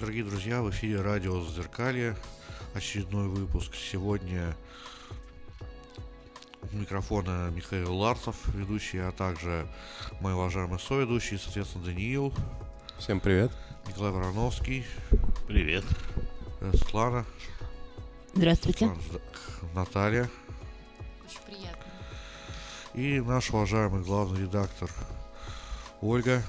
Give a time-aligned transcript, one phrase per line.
[0.00, 2.16] Дорогие друзья, в эфире радио «Зеркалье»,
[2.72, 3.74] очередной выпуск.
[3.74, 4.56] Сегодня
[6.72, 9.68] у микрофона Михаил Ларцев, ведущий, а также
[10.20, 12.32] мой уважаемый соведущий, соответственно, Даниил.
[12.98, 13.52] Всем привет.
[13.86, 14.86] Николай Вороновский.
[15.46, 15.84] Привет.
[16.60, 17.26] Светлана.
[18.32, 18.88] Здравствуйте.
[18.88, 20.30] Светлана, Наталья.
[21.26, 21.92] Очень приятно.
[22.94, 24.90] И наш уважаемый главный редактор
[26.00, 26.42] Ольга.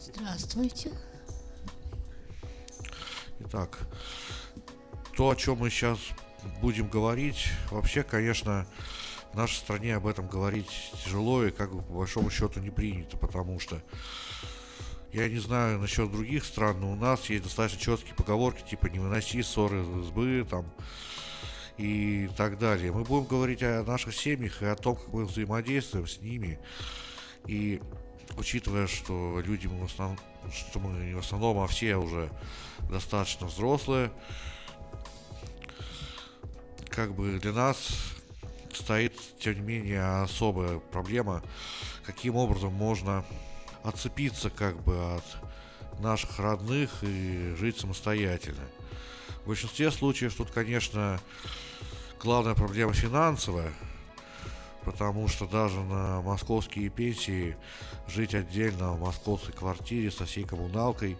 [0.00, 0.90] Здравствуйте.
[3.44, 3.78] Итак,
[5.16, 5.98] то, о чем мы сейчас
[6.60, 8.66] будем говорить, вообще, конечно,
[9.32, 10.70] в нашей стране об этом говорить
[11.04, 13.82] тяжело и как бы по большому счету не принято, потому что
[15.12, 18.98] я не знаю насчет других стран, но у нас есть достаточно четкие поговорки, типа не
[18.98, 20.72] выноси ссоры из избы, там,
[21.78, 22.92] и так далее.
[22.92, 26.58] Мы будем говорить о наших семьях и о том, как мы взаимодействуем с ними.
[27.46, 27.80] И
[28.36, 30.18] учитывая, что люди мы в основном,
[30.50, 32.30] что мы в основном, а все уже
[32.90, 34.10] достаточно взрослые,
[36.88, 37.92] как бы для нас
[38.72, 41.42] стоит, тем не менее, особая проблема,
[42.04, 43.24] каким образом можно
[43.82, 48.64] отцепиться как бы от наших родных и жить самостоятельно.
[49.44, 51.20] В большинстве случаев тут, конечно,
[52.20, 53.72] главная проблема финансовая,
[54.84, 57.56] потому что даже на московские пенсии
[58.08, 61.16] жить отдельно в московской квартире со всей коммуналкой,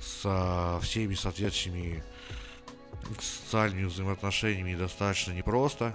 [0.00, 2.02] со всеми соответствующими
[3.20, 5.94] социальными взаимоотношениями достаточно непросто.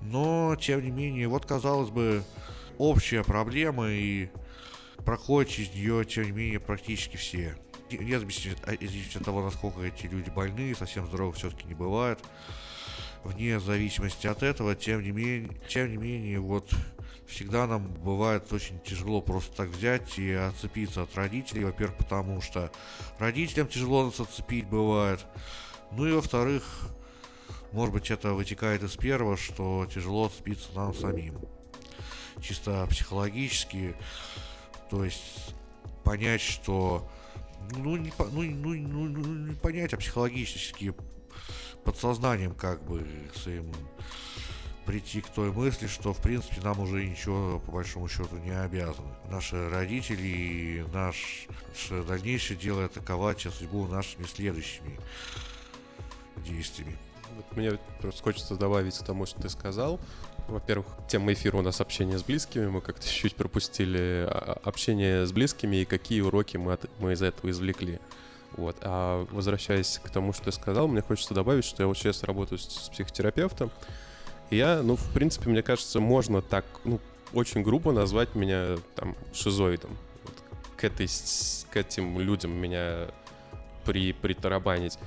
[0.00, 2.22] Но, тем не менее, вот, казалось бы,
[2.78, 4.28] общая проблема, и
[5.04, 7.56] проходят через нее, тем не менее, практически все.
[7.90, 12.20] Вне зависимости от того, насколько эти люди больны, совсем здоровых все-таки не бывает.
[13.24, 16.70] Вне зависимости от этого, тем не менее, тем не менее, вот
[17.26, 21.64] всегда нам бывает очень тяжело просто так взять и отцепиться от родителей.
[21.64, 22.72] Во-первых, потому что
[23.18, 25.24] родителям тяжело нас отцепить бывает.
[25.92, 26.64] Ну и во-вторых,
[27.72, 31.38] может быть, это вытекает из первого, что тяжело отцепиться нам самим.
[32.40, 33.94] Чисто психологически,
[34.90, 35.54] то есть
[36.04, 37.08] понять, что
[37.76, 40.94] ну не, ну, ну, ну, ну, не понять, а психологически
[41.88, 43.02] подсознанием как бы
[43.34, 43.72] своим
[44.84, 49.08] прийти к той мысли, что в принципе нам уже ничего по большому счету не обязаны.
[49.30, 55.00] Наши родители и наш, наше дальнейшее дело атаковать судьбу нашими следующими
[56.36, 56.98] действиями.
[57.36, 59.98] Вот мне просто хочется добавить к тому, что ты сказал.
[60.46, 62.66] Во-первых, тема эфира у нас общение с близкими.
[62.66, 67.22] Мы как-то чуть-чуть пропустили а, общение с близкими и какие уроки мы, от, мы из
[67.22, 67.98] этого извлекли.
[68.58, 68.76] Вот.
[68.82, 72.58] А возвращаясь к тому, что ты сказал, мне хочется добавить, что я вот сейчас работаю
[72.58, 73.70] с психотерапевтом.
[74.50, 76.98] И я, ну, в принципе, мне кажется, можно так, ну,
[77.32, 79.96] очень грубо назвать меня там шизоидом.
[80.24, 80.34] Вот
[80.76, 81.06] к, этой,
[81.70, 83.08] к этим людям меня
[83.84, 84.98] при, притарабанить.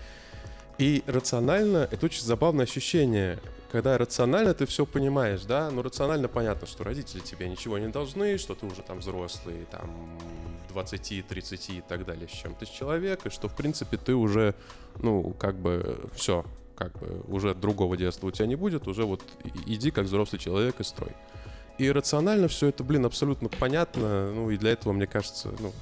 [0.78, 3.38] И рационально это очень забавное ощущение,
[3.70, 8.38] когда рационально ты все понимаешь, да, ну рационально понятно, что родители тебе ничего не должны,
[8.38, 9.90] что ты уже там взрослый, там
[10.72, 14.56] 20, 30 и так далее, с чем ты человек, и что в принципе ты уже,
[15.00, 16.46] ну, как бы все,
[16.76, 19.24] как бы уже другого детства у тебя не будет, уже вот
[19.66, 21.12] иди как взрослый человек и строй.
[21.78, 25.74] И рационально все это, блин, абсолютно понятно, ну и для этого, мне кажется, ну,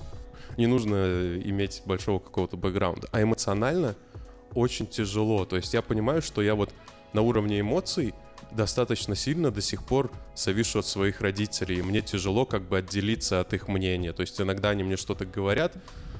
[0.57, 3.07] не нужно иметь большого какого-то бэкграунда.
[3.11, 3.95] А эмоционально—
[4.53, 5.45] очень тяжело.
[5.45, 6.71] То есть я понимаю, что я вот
[7.13, 8.13] на уровне эмоций
[8.51, 11.79] достаточно сильно до сих пор завишу от своих родителей.
[11.79, 14.13] И мне тяжело как бы отделиться от их мнения.
[14.13, 15.73] То есть иногда они мне что-то говорят,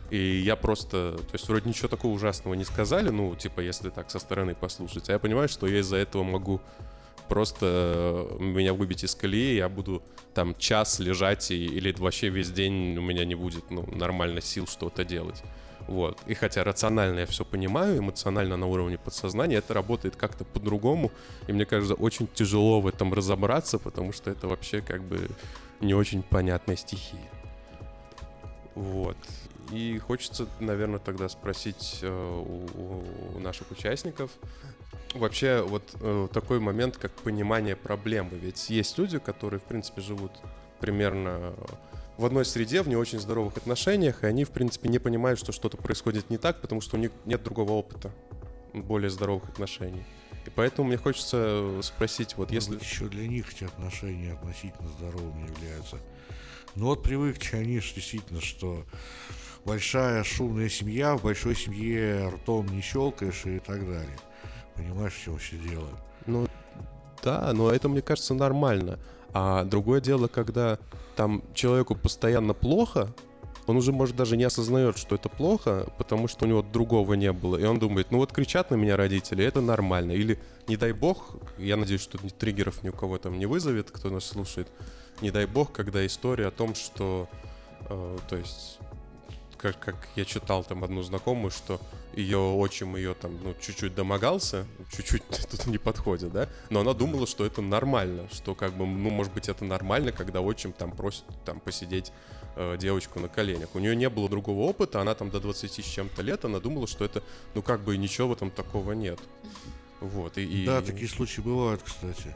[0.10, 4.10] и я просто, то есть вроде ничего такого ужасного не сказали, ну, типа, если так
[4.10, 5.10] со стороны послушать.
[5.10, 6.62] А я понимаю, что я из-за этого могу
[7.28, 10.02] просто э, меня выбить из колеи, я буду
[10.34, 14.68] там час лежать и, или вообще весь день у меня не будет ну, нормально сил
[14.68, 15.44] что-то делать.
[15.90, 16.20] Вот.
[16.28, 21.12] И хотя рационально я все понимаю, эмоционально на уровне подсознания, это работает как-то по-другому.
[21.48, 25.28] И мне кажется, очень тяжело в этом разобраться, потому что это вообще как бы
[25.82, 27.32] не очень понятная стихия.
[28.76, 29.18] Вот.
[29.72, 34.30] И хочется, наверное, тогда спросить э, у, у наших участников
[35.16, 38.38] вообще вот э, такой момент, как понимание проблемы.
[38.38, 40.34] Ведь есть люди, которые, в принципе, живут
[40.80, 41.56] примерно
[42.20, 45.54] в одной среде, в не очень здоровых отношениях, и они, в принципе, не понимают, что
[45.54, 48.12] что-то происходит не так, потому что у них нет другого опыта
[48.74, 50.04] более здоровых отношений.
[50.46, 52.78] И поэтому мне хочется спросить, вот если...
[52.78, 55.98] Еще для них эти отношения относительно здоровыми являются.
[56.76, 58.84] Ну вот привыкли они же действительно, что
[59.64, 64.20] большая шумная семья, в большой семье ртом не щелкаешь и так далее.
[64.76, 65.88] Понимаешь, в чем вообще дело?
[66.26, 66.48] Ну,
[67.24, 69.00] да, но это, мне кажется, нормально.
[69.34, 70.80] А другое дело, когда
[71.20, 73.14] там человеку постоянно плохо,
[73.68, 77.34] он уже, может, даже не осознает, что это плохо, потому что у него другого не
[77.34, 77.58] было.
[77.58, 80.14] И он думает, ну вот кричат на меня родители, это нормально.
[80.14, 80.40] Или,
[80.70, 84.24] не дай бог, я надеюсь, что триггеров ни у кого там не вызовет, кто нас
[84.24, 84.70] слушает,
[85.20, 87.28] не дай бог, когда история о том, что,
[87.90, 88.80] э, то есть,
[89.60, 91.80] как, как я читал там одну знакомую, что
[92.14, 94.66] ее отчим ее там, ну, чуть-чуть домогался,
[94.96, 99.10] чуть-чуть тут не подходит, да, но она думала, что это нормально, что как бы, ну,
[99.10, 102.12] может быть, это нормально, когда отчим там просит там посидеть
[102.56, 103.70] э, девочку на коленях.
[103.74, 106.88] У нее не было другого опыта, она там до 20 с чем-то лет, она думала,
[106.88, 107.22] что это,
[107.54, 109.20] ну, как бы ничего в этом такого нет.
[110.00, 110.66] Вот, и, и...
[110.66, 112.34] Да, такие случаи бывают, кстати.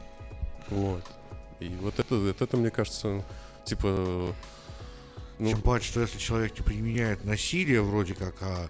[0.68, 1.02] Вот.
[1.60, 3.24] И вот это, это, это мне кажется,
[3.64, 4.34] типа...
[5.38, 5.48] Ну...
[5.48, 8.68] Тем паче, что если человек не применяет насилие вроде как, а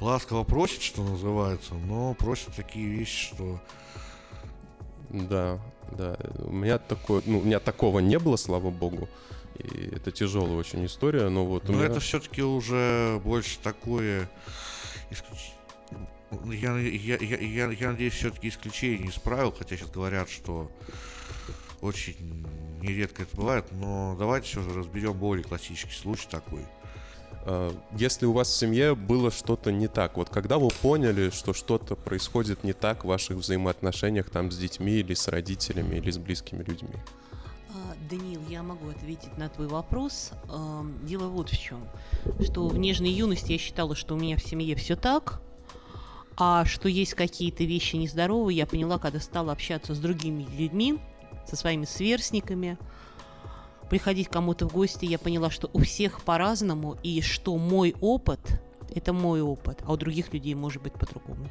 [0.00, 3.60] ласково просит, что называется, но просит такие вещи, что...
[5.10, 5.58] Да,
[5.92, 6.16] да.
[6.38, 9.08] У меня такое, ну, у меня такого не было, слава богу.
[9.58, 11.68] И это тяжелая очень история, но вот.
[11.68, 11.86] Но меня...
[11.86, 14.30] это все-таки уже больше такое.
[16.44, 20.70] Я, я, я, я, я надеюсь, все-таки исключение из правил, хотя сейчас говорят, что
[21.80, 22.46] очень
[22.82, 26.64] нередко это бывает, но давайте все же разберем более классический случай такой.
[27.44, 31.52] А, если у вас в семье было что-то не так, вот когда вы поняли, что
[31.52, 36.18] что-то происходит не так в ваших взаимоотношениях там с детьми или с родителями или с
[36.18, 36.94] близкими людьми?
[37.70, 40.32] А, Даниил, я могу ответить на твой вопрос.
[41.02, 41.80] Дело вот в чем,
[42.42, 45.40] что в нежной юности я считала, что у меня в семье все так,
[46.40, 51.00] а что есть какие-то вещи нездоровые, я поняла, когда стала общаться с другими людьми,
[51.48, 52.78] со своими сверстниками,
[53.88, 58.40] приходить кому-то в гости, я поняла, что у всех по-разному, и что мой опыт–
[58.94, 61.44] это мой опыт, а у других людей может быть по-другому.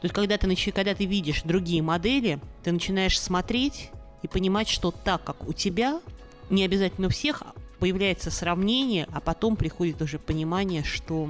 [0.00, 3.90] То есть, когда ты, когда ты видишь другие модели, ты начинаешь смотреть
[4.22, 6.00] и понимать, что так, как у тебя,
[6.48, 7.42] не обязательно у всех,
[7.78, 11.28] появляется сравнение, а потом приходит уже понимание, что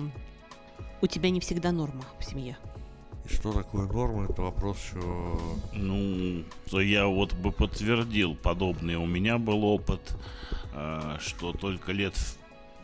[1.00, 2.58] у тебя не всегда норма в семье.
[3.32, 5.38] Что такое норма, это вопрос еще...
[5.72, 8.96] Ну, я вот бы подтвердил подобный.
[8.96, 10.00] У меня был опыт,
[10.74, 12.14] э, что только лет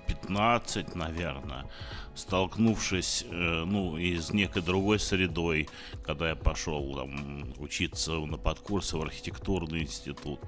[0.07, 1.67] 15, наверное,
[2.15, 5.69] столкнувшись, э, ну, и с некой другой средой,
[6.05, 10.41] когда я пошел там учиться на подкурсы в архитектурный институт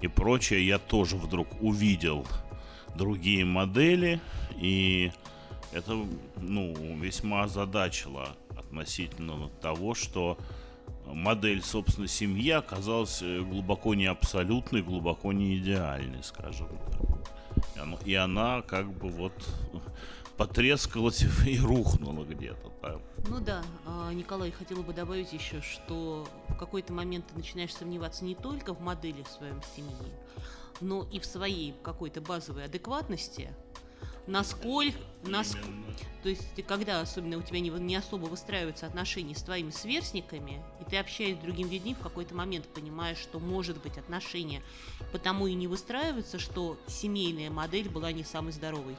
[0.00, 2.26] и прочее, я тоже вдруг увидел
[2.96, 4.20] другие модели,
[4.56, 5.12] и
[5.72, 5.96] это,
[6.36, 10.38] ну, весьма озадачило относительно того, что
[11.06, 18.04] модель, собственно, семьи оказалась э, глубоко не абсолютной, глубоко не идеальной, скажем так.
[18.04, 19.32] И она, как бы вот
[20.36, 22.72] потрескалась и рухнула где-то.
[23.28, 28.24] Ну да, а, Николай, хотела бы добавить еще, что в какой-то момент ты начинаешь сомневаться
[28.24, 30.12] не только в модели в своем семьи,
[30.80, 33.54] но и в своей какой-то базовой адекватности,
[34.26, 35.58] насколько, наск...
[36.22, 40.90] то есть когда особенно у тебя не, не особо выстраиваются отношения с твоими сверстниками, и
[40.90, 44.62] ты общаешься с другими людьми, в какой-то момент понимаешь, что может быть отношения,
[45.12, 48.96] потому и не выстраиваются, что семейная модель была не самой здоровой.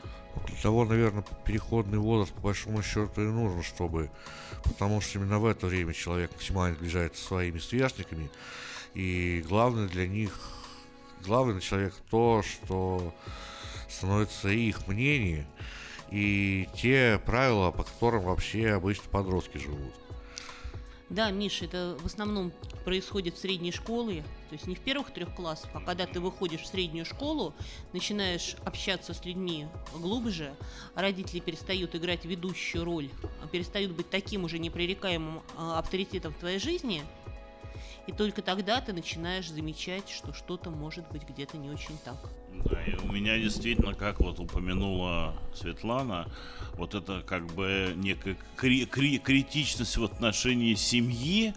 [0.47, 4.11] Для того, наверное, переходный возраст по большому счету и нужен, чтобы,
[4.63, 8.29] потому что именно в это время человек максимально сближается со своими сверстниками,
[8.93, 10.37] и главное для них,
[11.23, 13.13] главное для человека то, что
[13.95, 15.47] становится их мнение
[16.11, 19.93] и те правила, по которым вообще обычно подростки живут.
[21.09, 22.51] Да, Миша, это в основном
[22.83, 26.61] происходит в средней школе, то есть не в первых трех классах, а когда ты выходишь
[26.61, 27.53] в среднюю школу,
[27.93, 30.55] начинаешь общаться с людьми глубже,
[30.95, 33.09] родители перестают играть ведущую роль,
[33.51, 37.03] перестают быть таким уже непререкаемым а, авторитетом в твоей жизни,
[38.07, 42.17] и только тогда ты начинаешь замечать, что что-то может быть где-то не очень так.
[42.53, 46.27] Да, и у меня действительно, как вот упомянула Светлана,
[46.73, 51.53] вот это как бы некая кри- кри- критичность в отношении семьи,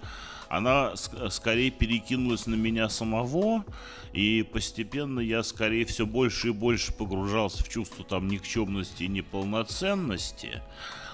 [0.49, 3.65] она скорее перекинулась на меня самого,
[4.13, 10.63] и постепенно я скорее все больше и больше погружался в чувство там никчемности и неполноценности.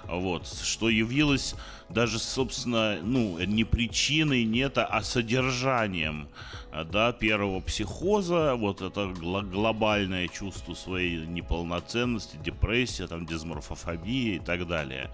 [0.09, 1.55] Вот, что явилось
[1.89, 6.29] даже, собственно, ну, не причиной, нет, а содержанием,
[6.91, 15.11] да, первого психоза, вот это глобальное чувство своей неполноценности, депрессия, там, дисморфофобия и так далее.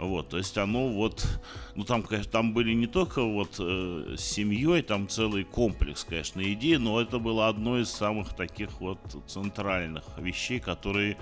[0.00, 1.26] Вот, то есть оно вот,
[1.74, 6.40] ну там, конечно, там были не только вот э, с семьей, там целый комплекс, конечно,
[6.40, 11.18] идей, но это было одно из самых таких вот центральных вещей, которые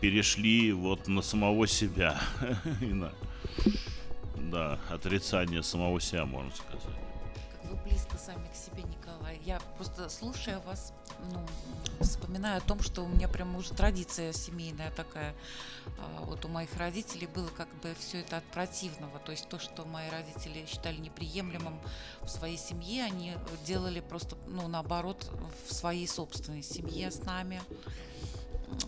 [0.00, 2.20] перешли вот на самого себя.
[4.36, 6.82] да, отрицание самого себя, можно сказать.
[7.64, 9.40] вы близко сами к себе, Николай.
[9.44, 10.92] Я просто слушая вас,
[11.32, 11.46] ну,
[12.00, 15.34] вспоминаю о том, что у меня прям уже традиция семейная такая.
[15.98, 19.18] А, вот у моих родителей было как бы все это от противного.
[19.20, 21.78] То есть то, что мои родители считали неприемлемым
[22.22, 23.34] в своей семье, они
[23.64, 25.30] делали просто, ну, наоборот,
[25.68, 27.60] в своей собственной семье с нами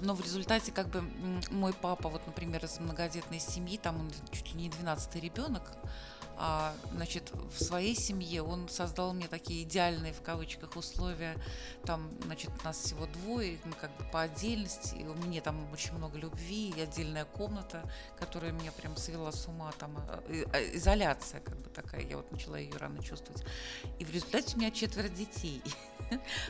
[0.00, 1.02] но в результате как бы
[1.50, 5.62] мой папа, вот, например, из многодетной семьи, там он чуть ли не 12 ребенок,
[6.40, 11.36] а, значит, в своей семье он создал мне такие идеальные, в кавычках, условия.
[11.84, 14.94] Там, значит, нас всего двое, мы как бы по отдельности.
[14.94, 17.82] У меня там очень много любви, и отдельная комната,
[18.20, 19.72] которая меня прям свела с ума.
[19.78, 22.02] Там а, а, изоляция как бы такая.
[22.02, 23.44] Я вот начала ее рано чувствовать.
[23.98, 25.62] И в результате у меня четверо детей.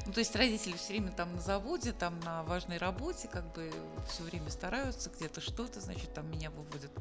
[0.07, 3.73] Ну, то есть родители все время там на заводе, там на важной работе, как бы
[4.09, 6.92] все время стараются, где-то что-то, значит, там меня выводят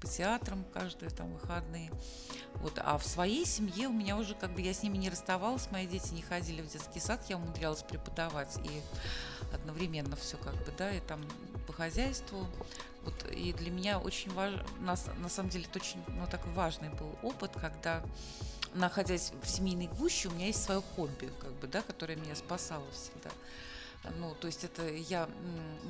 [0.00, 1.90] по театрам каждые там выходные.
[2.56, 5.70] Вот, а в своей семье у меня уже, как бы, я с ними не расставалась,
[5.70, 8.82] мои дети не ходили в детский сад, я умудрялась преподавать и
[9.54, 11.20] одновременно все как бы, да, и там
[11.66, 12.46] по хозяйству.
[13.04, 16.88] Вот, и для меня очень важно, на, на самом деле, это очень, ну, такой важный
[16.88, 18.02] был опыт, когда
[18.74, 22.84] находясь в семейной гуще, у меня есть свое хобби, как бы, да, которое меня спасало
[22.92, 23.30] всегда.
[24.18, 25.28] Ну, то есть это я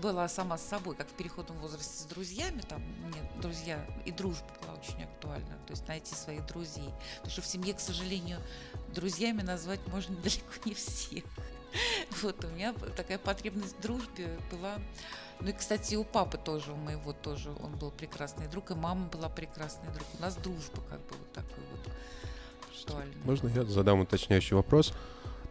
[0.02, 4.46] была сама с собой, как в переходном возрасте с друзьями, там мне друзья и дружба
[4.62, 6.90] была очень актуальна, то есть найти своих друзей.
[7.16, 8.38] Потому что в семье, к сожалению,
[8.94, 11.24] друзьями назвать можно далеко не всех.
[12.22, 14.78] Вот у меня такая потребность в дружбе была.
[15.40, 19.08] Ну и, кстати, у папы тоже, у моего тоже, он был прекрасный друг, и мама
[19.08, 20.06] была прекрасный друг.
[20.18, 21.92] У нас дружба как бы вот такой вот
[22.86, 23.16] актуальной.
[23.24, 24.92] Можно я задам уточняющий вопрос?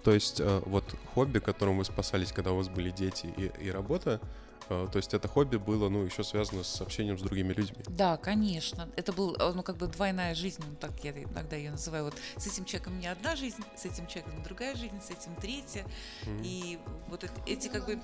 [0.05, 0.83] То есть э, вот
[1.15, 4.21] хобби, которым вы спасались, когда у вас были дети и, и работа,
[4.69, 7.83] э, то есть это хобби было, ну, еще связано с общением с другими людьми.
[7.87, 8.87] Да, конечно.
[8.97, 12.03] Это был, э, ну, как бы двойная жизнь, ну, так я иногда ее называю.
[12.03, 15.87] Вот с этим человеком не одна жизнь, с этим человеком другая жизнь, с этим третья.
[16.25, 16.41] Mm-hmm.
[16.43, 17.99] И вот эти, как бы,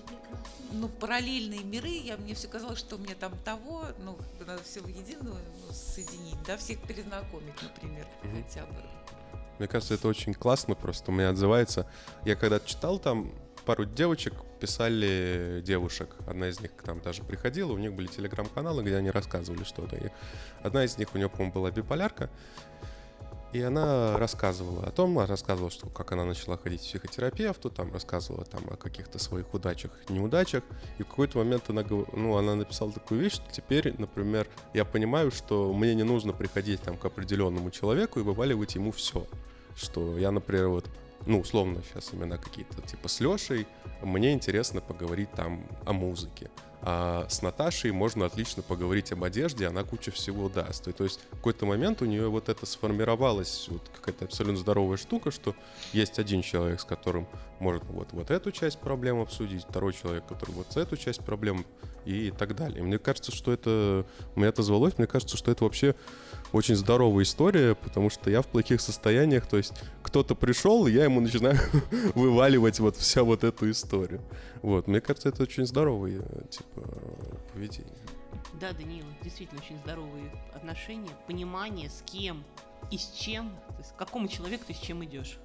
[0.71, 4.81] ну, параллельные миры, я, мне все казалось, что у меня там того, ну, надо все
[4.81, 8.43] в единую ну, соединить, да, всех перезнакомить, например, mm-hmm.
[8.43, 9.00] хотя бы.
[9.61, 11.11] Мне кажется, это очень классно просто.
[11.11, 11.85] У меня отзывается.
[12.25, 13.31] Я когда читал там,
[13.63, 16.15] пару девочек писали девушек.
[16.25, 19.97] Одна из них там даже приходила, у них были телеграм-каналы, где они рассказывали что-то.
[19.97, 20.09] И
[20.63, 22.31] одна из них, у нее, по-моему, была биполярка.
[23.53, 28.45] И она рассказывала о том, рассказывала, что как она начала ходить к психотерапевту, там рассказывала
[28.45, 30.63] там о каких-то своих удачах, неудачах.
[30.97, 35.31] И в какой-то момент она, ну, она написала такую вещь, что теперь, например, я понимаю,
[35.31, 39.27] что мне не нужно приходить там к определенному человеку и вываливать ему все
[39.75, 40.89] что я, например, вот,
[41.25, 43.67] ну, условно сейчас имена какие-то, типа с Лешей,
[44.01, 46.49] мне интересно поговорить там о музыке.
[46.83, 50.87] А с Наташей можно отлично поговорить об одежде, она куча всего даст.
[50.87, 54.97] И, то есть в какой-то момент у нее вот это сформировалось, вот какая-то абсолютно здоровая
[54.97, 55.55] штука, что
[55.93, 57.27] есть один человек, с которым
[57.61, 61.65] можно вот, вот эту часть проблем обсудить, второй человек, который вот эту часть проблем
[62.05, 62.83] и так далее.
[62.83, 64.05] Мне кажется, что это...
[64.35, 65.95] Меня это звалось, мне кажется, что это вообще
[66.51, 71.03] очень здоровая история, потому что я в плохих состояниях, то есть кто-то пришел, и я
[71.03, 71.57] ему начинаю
[72.15, 74.21] вываливать вот вся вот эту историю.
[74.63, 76.81] Вот, мне кажется, это очень здоровое, типа,
[77.53, 77.93] поведение.
[78.59, 82.43] Да, Даниил, действительно очень здоровые отношения, понимание, с кем
[82.89, 85.37] и с чем, то есть к какому человеку ты с чем идешь.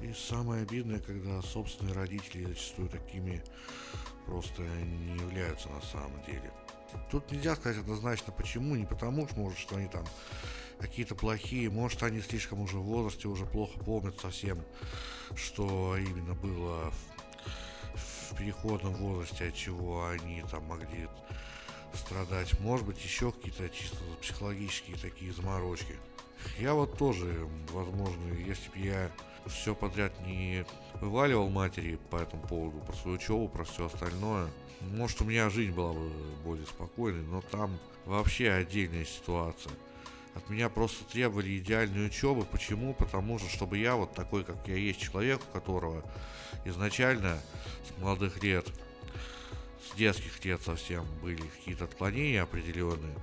[0.00, 3.42] И самое обидное, когда собственные родители зачастую такими
[4.26, 6.52] просто не являются на самом деле.
[7.10, 10.04] Тут нельзя сказать однозначно почему, не потому, что может, что они там
[10.78, 14.62] какие-то плохие, может, они слишком уже в возрасте, уже плохо помнят совсем,
[15.36, 16.92] что именно было
[17.94, 21.08] в, в переходном возрасте, от чего они там могли
[21.94, 22.58] страдать.
[22.60, 25.96] Может быть, еще какие-то чисто психологические такие заморочки.
[26.58, 29.10] Я вот тоже, возможно, если бы я
[29.46, 30.64] все подряд не
[31.00, 34.48] вываливал матери по этому поводу, про свою учебу, про все остальное,
[34.90, 36.10] может, у меня жизнь была бы
[36.44, 39.72] более спокойной, но там вообще отдельная ситуация.
[40.34, 42.44] От меня просто требовали идеальной учебы.
[42.44, 42.94] Почему?
[42.94, 46.02] Потому что, чтобы я вот такой, как я есть, человек, у которого
[46.64, 47.38] изначально
[47.86, 48.66] с молодых лет,
[49.90, 53.14] с детских лет совсем были какие-то отклонения определенные,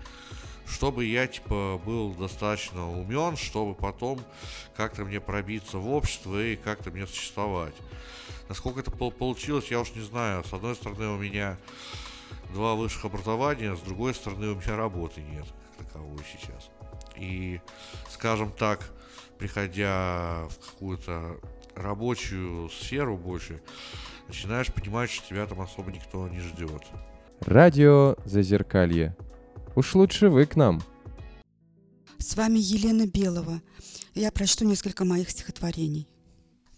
[0.69, 4.19] чтобы я, типа, был достаточно умен, чтобы потом
[4.75, 7.73] как-то мне пробиться в общество и как-то мне существовать.
[8.47, 10.43] Насколько это получилось, я уж не знаю.
[10.43, 11.57] С одной стороны, у меня
[12.53, 15.45] два высших образования, с другой стороны, у меня работы нет,
[15.77, 16.69] как таковой сейчас.
[17.15, 17.59] И,
[18.09, 18.89] скажем так,
[19.37, 21.37] приходя в какую-то
[21.75, 23.61] рабочую сферу больше,
[24.27, 26.83] начинаешь понимать, что тебя там особо никто не ждет.
[27.41, 29.15] Радио Зазеркалье.
[29.79, 30.83] Уж лучше вы к нам.
[32.17, 33.61] В вами Елена Белова.
[34.13, 36.05] Я прочту несколько моих стихотворений.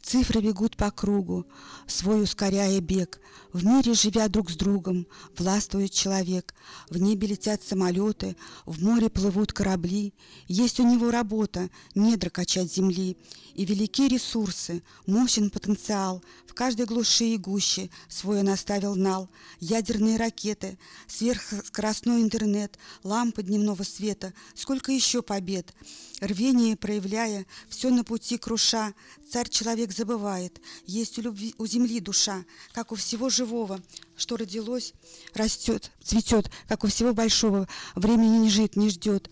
[0.01, 1.45] Цифры бегут по кругу,
[1.85, 3.19] свой ускоряя бег.
[3.53, 5.05] В мире, живя друг с другом,
[5.37, 6.55] властвует человек.
[6.89, 10.13] В небе летят самолеты, в море плывут корабли.
[10.47, 13.15] Есть у него работа, недра качать земли.
[13.53, 16.23] И велики ресурсы, мощен потенциал.
[16.47, 19.29] В каждой глуши и гуще свой он оставил нал.
[19.59, 24.33] Ядерные ракеты, сверхскоростной интернет, лампы дневного света.
[24.55, 25.73] Сколько еще побед?
[26.21, 28.93] Рвение проявляя, все на пути круша,
[29.31, 33.79] царь-человек забывает, есть у, любви, у земли душа, как у всего живого,
[34.15, 34.93] что родилось,
[35.33, 39.29] растет, цветет, как у всего большого, времени не жит, не ждет.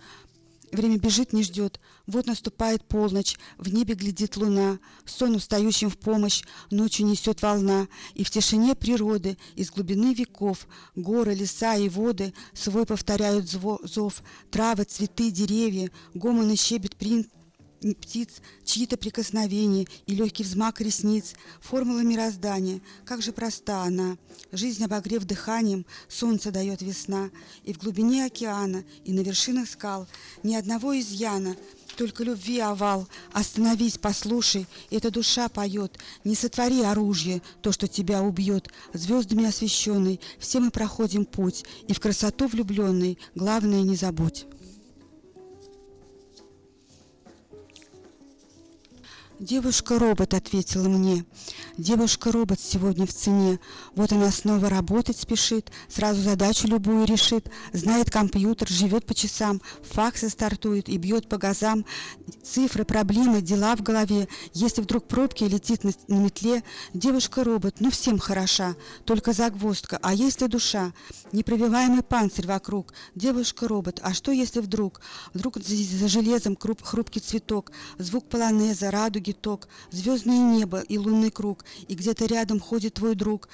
[0.72, 1.80] Время бежит, не ждет.
[2.06, 8.24] Вот наступает полночь, в небе глядит луна, сон устающим в помощь, ночью несет волна, и
[8.24, 15.32] в тишине природы, из глубины веков, горы, леса и воды свой повторяют зов, травы, цветы,
[15.32, 17.28] деревья, гомон и щебет принц,
[17.80, 24.18] птиц, чьи-то прикосновения и легкий взмах ресниц, формула мироздания, как же проста она.
[24.52, 27.30] Жизнь, обогрев дыханием, солнце дает весна,
[27.64, 30.08] и в глубине океана, и на вершинах скал
[30.44, 31.56] ни одного изъяна,
[32.00, 33.08] только любви овал.
[33.34, 36.00] Остановись, послушай, эта душа поет.
[36.24, 38.70] Не сотвори оружие, то, что тебя убьет.
[38.94, 44.46] Звездами освещенный, все мы проходим путь, и в красоту влюбленный главное не забудь.
[49.40, 51.24] Девушка-робот ответила мне.
[51.78, 53.58] Девушка-робот сегодня в цене.
[53.96, 57.50] Вот она снова работать спешит, сразу задачу любую решит.
[57.72, 61.86] Знает компьютер, живет по часам, факсы стартует и бьет по газам.
[62.44, 64.28] Цифры, проблемы, дела в голове.
[64.54, 66.62] Если вдруг пробки летит на, на метле,
[66.94, 70.00] девушка-робот, ну всем хороша, только загвоздка.
[70.02, 70.92] А если душа?
[71.32, 72.94] Непробиваемый панцирь вокруг.
[73.16, 75.00] Девушка-робот, а что если вдруг?
[75.34, 81.66] Вдруг за железом круп, хрупкий цветок, звук полонеза, радуги, ток, звездное небо и лунный круг,
[81.88, 83.50] и где-то рядом ходит твой друг.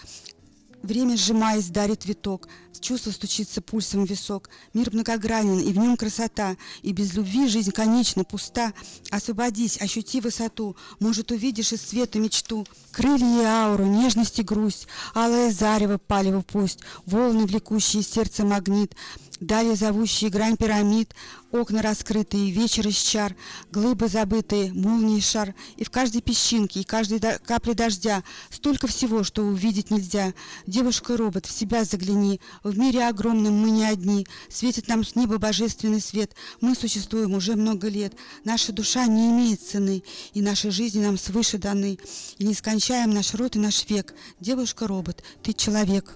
[0.85, 2.47] Время, сжимаясь, дарит виток,
[2.79, 4.51] чувство стучится пульсом в висок.
[4.75, 8.71] Мир многогранен, и в нем красота, и без любви жизнь конечна, пуста.
[9.09, 12.67] Освободись, ощути высоту, может, увидишь из света мечту.
[12.91, 18.95] Крылья и ауру, нежность и грусть, алое зарево палево пусть, волны, влекущие сердце магнит,
[19.41, 21.13] Далее зовущие грань пирамид,
[21.51, 23.35] окна раскрытые, вечер из чар,
[23.69, 29.23] глыбы забытые, молнии шар, и в каждой песчинке, и каждой до капле дождя столько всего,
[29.23, 30.33] что увидеть нельзя.
[30.67, 35.99] Девушка-робот, в себя загляни, в мире огромном мы не одни, светит нам с неба божественный
[35.99, 38.13] свет, мы существуем уже много лет,
[38.45, 40.01] наша душа не имеет цены,
[40.33, 41.99] и наши жизни нам свыше даны,
[42.37, 44.13] и не скончаем наш род и наш век.
[44.39, 46.15] Девушка-робот, ты человек.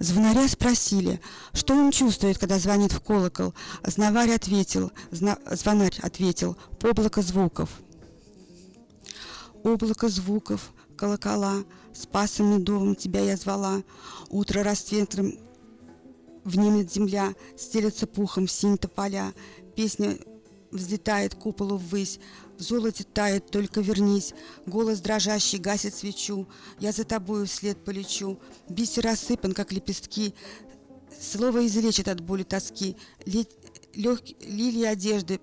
[0.00, 1.20] Звонаря спросили,
[1.52, 3.52] что он чувствует, когда звонит в колокол.
[3.84, 7.68] Знаварь ответил, зна, звонарь ответил, облако звуков.
[9.62, 13.82] Облако звуков, колокола, спасом медовым тебя я звала.
[14.30, 15.34] Утро расцветом
[16.44, 19.34] внемет земля, стелется пухом синь тополя.
[19.76, 20.16] Песня
[20.70, 22.20] взлетает куполу ввысь,
[22.60, 24.34] в золоте тает, только вернись.
[24.66, 26.46] Голос дрожащий гасит свечу.
[26.78, 28.38] Я за тобою вслед полечу.
[28.68, 30.34] Бисер рассыпан, как лепестки.
[31.18, 32.96] Слово излечит от боли тоски.
[33.24, 33.48] Лег...
[33.94, 35.40] Лилии одежды,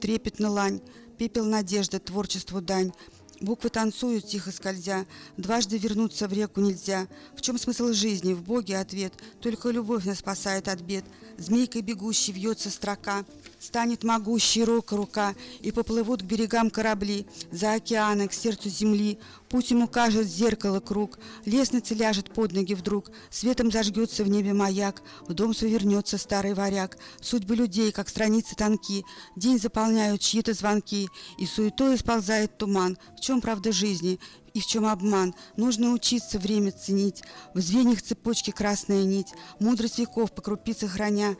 [0.00, 0.80] трепетна лань.
[1.18, 2.92] Пепел надежды, творчеству дань.
[3.40, 5.04] Буквы танцуют, тихо скользя.
[5.36, 7.08] Дважды вернуться в реку нельзя.
[7.36, 8.34] В чем смысл жизни?
[8.34, 9.14] В Боге ответ.
[9.40, 11.04] Только любовь нас спасает от бед.
[11.38, 13.24] Змейкой бегущей вьется строка.
[13.62, 19.20] Станет могущей рока рука, и поплывут к берегам корабли, за океаны, к сердцу земли.
[19.48, 25.00] Путь ему кажет зеркало круг, лестница ляжет под ноги вдруг, светом зажгется в небе маяк,
[25.28, 26.98] в дом свой вернется старый варяг.
[27.20, 29.04] Судьбы людей, как страницы тонки,
[29.36, 32.98] день заполняют чьи-то звонки, и суетой сползает туман.
[33.16, 34.18] В чем правда жизни?
[34.54, 35.34] и в чем обман.
[35.56, 37.22] Нужно учиться время ценить.
[37.54, 41.36] В звеньях цепочки красная нить, мудрость веков по крупице храня.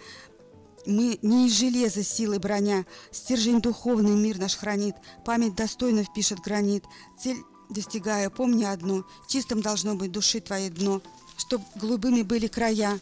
[0.84, 6.84] Мы не из железа силы броня, стержень духовный мир наш хранит, память достойно впишет гранит.
[7.20, 7.38] Цель
[7.70, 11.00] достигая, помни одно, чистым должно быть души твоей дно,
[11.36, 12.98] чтоб голубыми были края,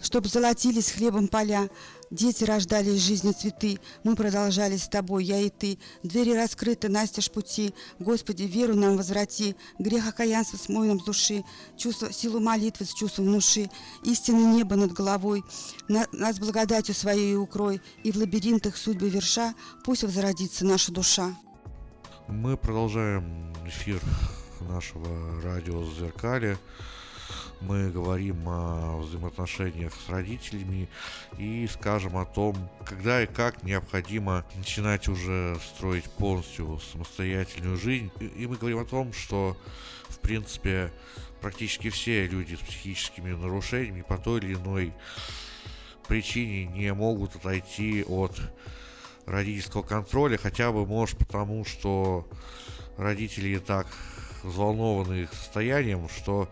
[0.00, 1.68] чтоб золотились хлебом поля,
[2.10, 5.78] Дети рождали из жизни цветы, мы продолжали с тобой, я и ты.
[6.04, 7.74] Двери раскрыты, настежь пути.
[7.98, 11.44] Господи, веру нам возврати, грех окаянства смой нам с души,
[11.76, 13.68] чувство, силу молитвы с чувством души,
[14.04, 15.42] истины неба над головой.
[15.88, 21.36] На, нас благодатью своей укрой, и в лабиринтах судьбы верша пусть возродится наша душа.
[22.28, 24.00] Мы продолжаем эфир
[24.60, 26.56] нашего радио «Зеркали».
[27.60, 30.88] Мы говорим о взаимоотношениях с родителями
[31.38, 38.10] и скажем о том, когда и как необходимо начинать уже строить полностью самостоятельную жизнь.
[38.20, 39.56] И мы говорим о том, что,
[40.08, 40.92] в принципе,
[41.40, 44.92] практически все люди с психическими нарушениями по той или иной
[46.08, 48.40] причине не могут отойти от
[49.26, 52.28] родительского контроля, хотя бы, может, потому что
[52.96, 53.86] родители и так
[54.44, 56.48] взволнованы их состоянием, что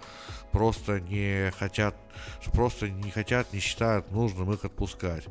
[0.53, 1.95] просто не хотят,
[2.41, 5.25] что просто не хотят, не считают нужным их отпускать.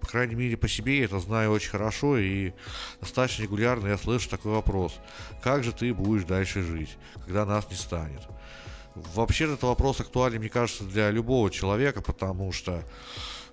[0.00, 2.52] По крайней мере, по себе я это знаю очень хорошо и
[3.00, 4.94] достаточно регулярно я слышу такой вопрос.
[5.42, 8.22] Как же ты будешь дальше жить, когда нас не станет?
[8.94, 12.82] Вообще этот вопрос актуален, мне кажется, для любого человека, потому что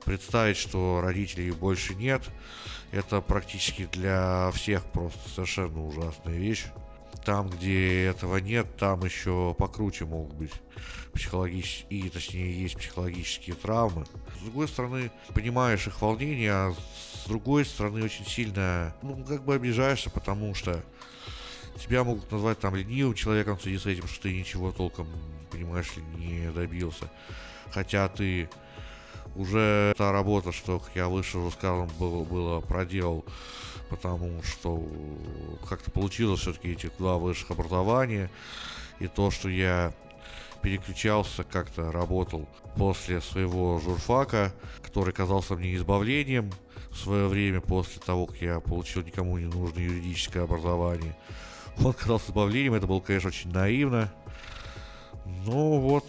[0.06, 2.22] представить, что родителей больше нет,
[2.92, 6.66] это практически для всех просто совершенно ужасная вещь.
[7.26, 10.52] Там, где этого нет, там еще покруче могут быть
[11.14, 14.06] психологические, и точнее есть психологические травмы.
[14.40, 19.56] С другой стороны, понимаешь их волнение, а с другой стороны очень сильно, ну, как бы
[19.56, 20.84] обижаешься, потому что
[21.80, 25.08] тебя могут назвать там ленивым человеком в связи с этим, что ты ничего толком,
[25.52, 27.10] понимаешь ли, не добился.
[27.72, 28.50] Хотя ты
[29.36, 33.26] уже та работа, что, я выше уже сказал, было, было проделал,
[33.94, 34.84] потому что
[35.70, 38.32] как-то получилось все-таки эти два высших образования,
[39.00, 39.94] и то, что я
[40.64, 44.52] переключался, как-то работал после своего журфака,
[44.82, 46.52] который казался мне избавлением
[46.90, 51.16] в свое время, после того, как я получил никому не нужное юридическое образование.
[51.80, 54.12] Он казался избавлением, это было, конечно, очень наивно.
[55.46, 56.06] Но вот,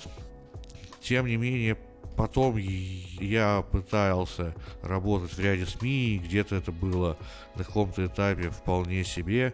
[1.02, 1.76] тем не менее,
[2.16, 7.16] Потом я пытался работать в ряде СМИ, где-то это было
[7.56, 9.52] на каком-то этапе вполне себе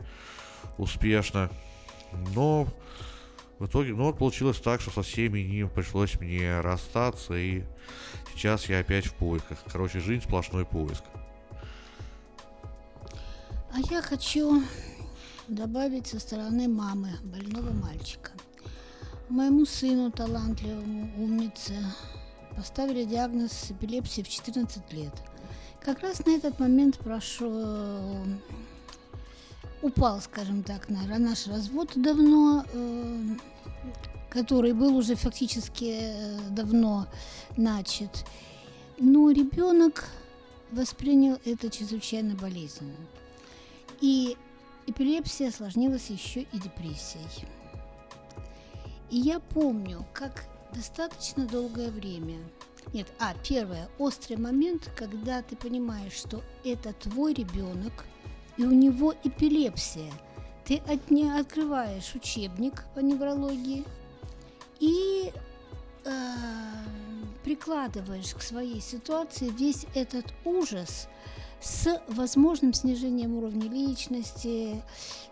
[0.76, 1.50] успешно.
[2.34, 2.66] Но
[3.58, 7.62] в итоге, ну вот получилось так, что со всеми ними пришлось мне расстаться, и
[8.34, 9.58] сейчас я опять в поисках.
[9.70, 11.04] Короче, жизнь сплошной поиск.
[13.72, 14.62] А я хочу
[15.48, 18.32] добавить со стороны мамы больного мальчика.
[19.28, 21.76] Моему сыну, талантливому, умнице,
[22.56, 25.12] поставили диагноз эпилепсии в 14 лет.
[25.80, 28.24] Как раз на этот момент прошел,
[29.82, 33.36] упал, скажем так, на наш развод давно, э,
[34.28, 37.06] который был уже фактически э, давно
[37.56, 38.26] начат.
[38.98, 40.08] Но ребенок
[40.70, 42.96] воспринял это чрезвычайно болезненно.
[44.00, 44.36] И
[44.86, 47.46] эпилепсия осложнилась еще и депрессией.
[49.10, 52.38] И я помню, как достаточно долгое время.
[52.92, 58.04] Нет, а, первое, острый момент, когда ты понимаешь, что это твой ребенок,
[58.56, 60.12] и у него эпилепсия.
[60.64, 63.84] Ты от не открываешь учебник по неврологии
[64.78, 65.32] и
[66.04, 66.10] э,
[67.44, 71.08] прикладываешь к своей ситуации весь этот ужас
[71.60, 74.82] с возможным снижением уровня личности,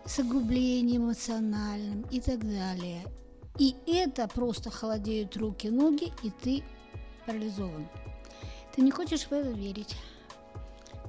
[0.05, 3.05] с огрублением эмоциональным и так далее.
[3.59, 6.63] И это просто холодеют руки, ноги, и ты
[7.25, 7.87] парализован.
[8.73, 9.95] Ты не хочешь в это верить.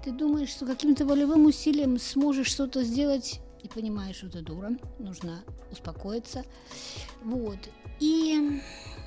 [0.04, 5.44] Ты думаешь, что каким-то волевым усилием сможешь что-то сделать, и понимаешь, что ты дура, нужно
[5.70, 6.44] успокоиться.
[7.22, 7.58] Вот.
[8.00, 8.60] И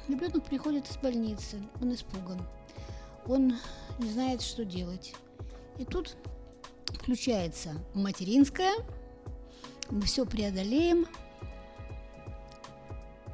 [0.07, 2.41] ребенок приходит из больницы, он испуган,
[3.25, 3.57] он
[3.99, 5.13] не знает, что делать.
[5.79, 6.15] И тут
[6.87, 8.73] включается материнская,
[9.89, 11.07] мы все преодолеем,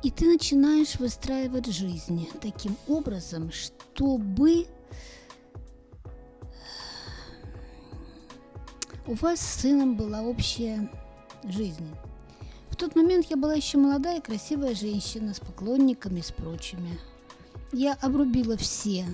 [0.03, 4.67] и ты начинаешь выстраивать жизнь таким образом, чтобы
[9.07, 10.89] у вас с сыном была общая
[11.43, 11.87] жизнь.
[12.69, 16.97] В тот момент я была еще молодая и красивая женщина с поклонниками, с прочими.
[17.73, 19.05] Я обрубила все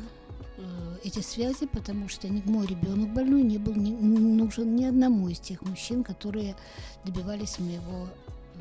[0.58, 5.30] э, эти связи, потому что ни мой ребенок больной не был не, нужен ни одному
[5.30, 6.56] из тех мужчин, которые
[7.04, 8.08] добивались моего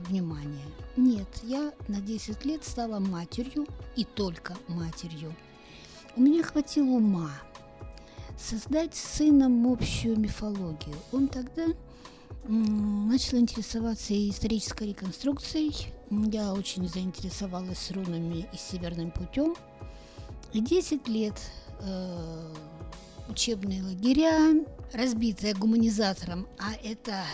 [0.08, 0.64] внимания.
[0.96, 5.34] Нет, я на 10 лет стала матерью и только матерью.
[6.16, 7.30] У меня хватило ума
[8.38, 10.96] создать с сыном общую мифологию.
[11.12, 11.66] Он тогда
[12.46, 15.92] начал интересоваться исторической реконструкцией.
[16.10, 19.56] Я очень заинтересовалась рунами и северным путем.
[20.52, 21.34] И 10 лет
[21.80, 22.54] э,
[23.28, 27.24] учебные лагеря, разбитые гуманизатором, а это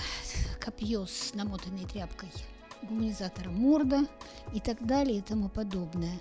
[0.71, 2.29] копье с намотанной тряпкой–
[2.89, 4.07] гуманизатора Морда
[4.55, 6.21] и так далее и тому подобное.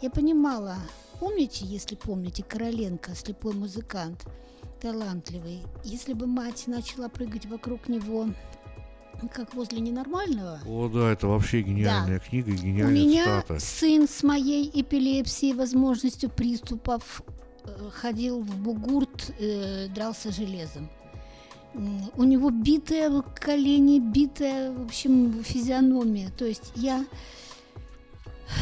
[0.00, 0.76] Я понимала,
[1.20, 4.24] помните, если помните, Короленко, слепой музыкант,
[4.80, 8.28] талантливый, если бы мать начала прыгать вокруг него
[9.34, 10.60] как возле ненормального.
[10.66, 12.24] О, да, это вообще гениальная Да.
[12.24, 13.60] книга, и У гениальная меня цитата.
[13.60, 17.20] сын с моей эпилепсией, возможностью приступов,
[17.64, 20.88] э, ходил в бугурт, э, дрался железом.
[21.74, 26.30] У него битое колени, битая, в общем, физиономия.
[26.30, 27.06] То есть я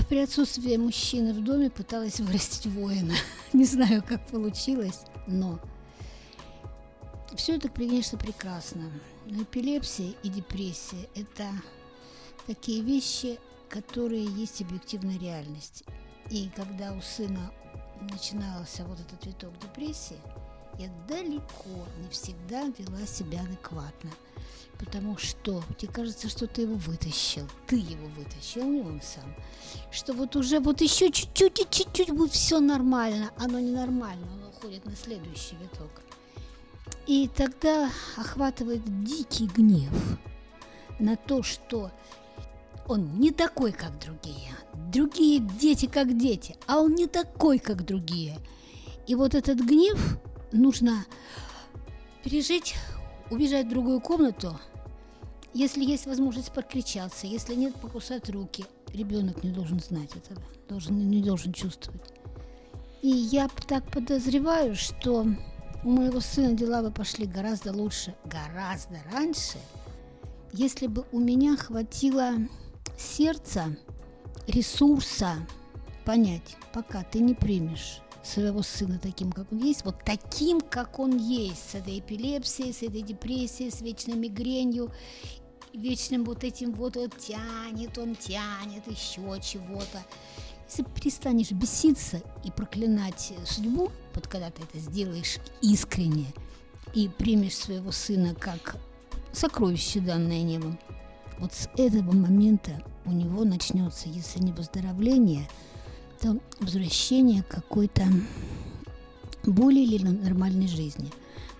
[0.08, 3.14] при отсутствии мужчины в доме пыталась вырастить воина.
[3.52, 5.58] Не знаю, как получилось, но
[7.34, 8.90] все это, конечно, прекрасно.
[9.26, 11.46] Но эпилепсия и депрессия– это
[12.46, 15.84] такие вещи, которые есть объективная реальность.
[16.30, 17.52] И когда у сына
[18.00, 20.18] начинался вот этот виток депрессии,
[20.78, 24.10] я далеко не всегда вела себя адекватно.
[24.78, 27.48] Потому что тебе кажется, что ты его вытащил.
[27.66, 29.34] Ты его вытащил, не он сам.
[29.90, 33.32] Что вот уже вот еще чуть-чуть и чуть-чуть будет все нормально.
[33.36, 35.90] Оно ненормально, оно уходит на следующий виток.
[37.08, 39.92] И тогда охватывает дикий гнев
[41.00, 41.90] на то, что
[42.86, 44.54] он не такой, как другие.
[44.92, 48.38] Другие дети, как дети, а он не такой, как другие.
[49.08, 50.18] И вот этот гнев
[50.52, 51.04] нужно
[52.24, 52.74] пережить,
[53.30, 54.58] убежать в другую комнату,
[55.54, 58.64] если есть возможность прокричаться, если нет, покусать руки.
[58.92, 62.12] Ребенок не должен знать этого, должен, не должен чувствовать.
[63.02, 65.26] И я так подозреваю, что
[65.84, 69.58] у моего сына дела бы пошли гораздо лучше, гораздо раньше,
[70.52, 72.32] если бы у меня хватило
[72.98, 73.76] сердца,
[74.46, 75.34] ресурса
[76.04, 81.16] понять, пока ты не примешь своего сына таким, как он есть, вот таким, как он
[81.16, 84.92] есть, с этой эпилепсией, с этой депрессией, с вечной мигренью,
[85.72, 90.02] вечным вот этим вот, вот тянет, он тянет, еще чего-то.
[90.68, 96.26] Если перестанешь беситься и проклинать судьбу, вот когда ты это сделаешь искренне
[96.94, 98.76] и примешь своего сына как
[99.32, 100.78] сокровище, данное небом,
[101.38, 105.48] вот с этого момента у него начнется, если не выздоровление,
[106.20, 108.04] то возвращение какой-то
[109.44, 111.10] более или нормальной жизни.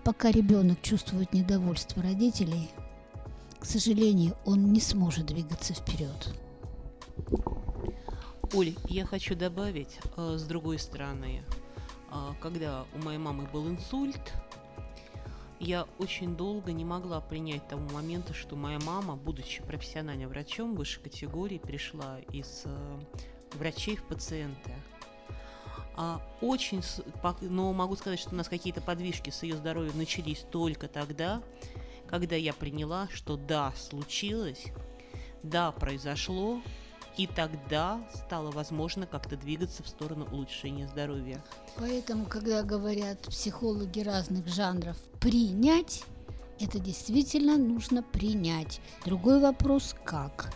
[0.05, 2.71] Пока ребенок чувствует недовольство родителей,
[3.59, 6.35] к сожалению, он не сможет двигаться вперед.
[8.55, 11.43] Оль, я хочу добавить, э, с другой стороны,
[12.11, 14.33] э, когда у моей мамы был инсульт,
[15.61, 21.03] я очень долго не могла принять того момента, что моя мама, будучи профессиональным врачом высшей
[21.03, 23.01] категории, перешла из э,
[23.55, 24.73] врачей в пациенты.
[25.97, 26.83] А очень,
[27.41, 31.43] но могу сказать, что у нас какие-то подвижки с ее здоровьем начались только тогда,
[32.09, 34.67] когда я приняла, что да, случилось,
[35.43, 36.63] да, произошло,
[37.17, 41.45] и тогда стало возможно как-то двигаться в сторону улучшения здоровья.
[41.77, 46.05] Поэтому, когда говорят психологи разных жанров принять,
[46.61, 48.81] это действительно нужно принять.
[49.05, 50.55] Другой вопрос как.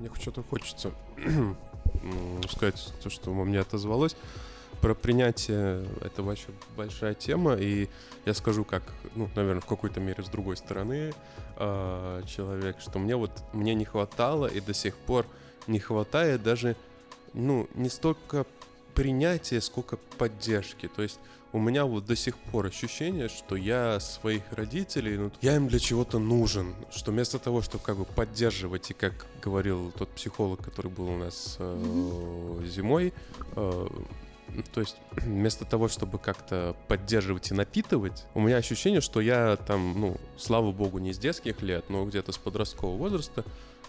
[0.00, 0.92] Мне что-то хочется
[2.50, 4.16] сказать, то, что во мне отозвалось.
[4.80, 7.88] Про принятие это вообще большая тема, и
[8.26, 8.82] я скажу как,
[9.16, 11.12] ну, наверное, в какой-то мере с другой стороны
[11.56, 15.26] э, человек, что мне вот мне не хватало и до сих пор
[15.66, 16.76] не хватает даже,
[17.32, 18.46] ну, не столько
[18.98, 20.88] принятия, сколько поддержки.
[20.88, 21.20] То есть
[21.52, 25.78] у меня вот до сих пор ощущение, что я своих родителей, ну, я им для
[25.78, 30.90] чего-то нужен, что вместо того, чтобы как бы поддерживать, и как говорил тот психолог, который
[30.90, 33.14] был у нас э, зимой,
[33.54, 33.86] э,
[34.74, 40.00] то есть вместо того, чтобы как-то поддерживать и напитывать, у меня ощущение, что я там,
[40.00, 43.44] ну, слава богу, не с детских лет, но где-то с подросткового возраста,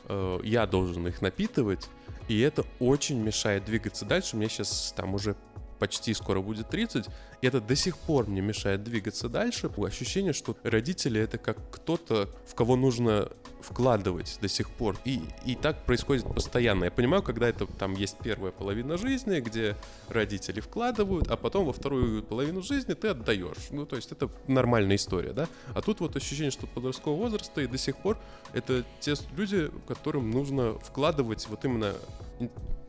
[0.07, 1.89] э, я должен их напитывать,
[2.29, 4.37] и это очень мешает двигаться дальше.
[4.37, 5.35] Мне сейчас там уже
[5.79, 7.07] почти скоро будет 30,
[7.41, 9.69] и это до сих пор мне мешает двигаться дальше.
[9.77, 13.29] Ощущение, что родители это как кто-то, в кого нужно
[13.61, 14.97] вкладывать до сих пор.
[15.05, 16.85] И, и так происходит постоянно.
[16.85, 19.75] Я понимаю, когда это там есть первая половина жизни, где
[20.07, 23.69] родители вкладывают, а потом во вторую половину жизни ты отдаешь.
[23.71, 25.47] Ну, то есть это нормальная история, да?
[25.73, 28.17] А тут вот ощущение, что подросткового возраста и до сих пор
[28.53, 31.93] это те люди, которым нужно вкладывать вот именно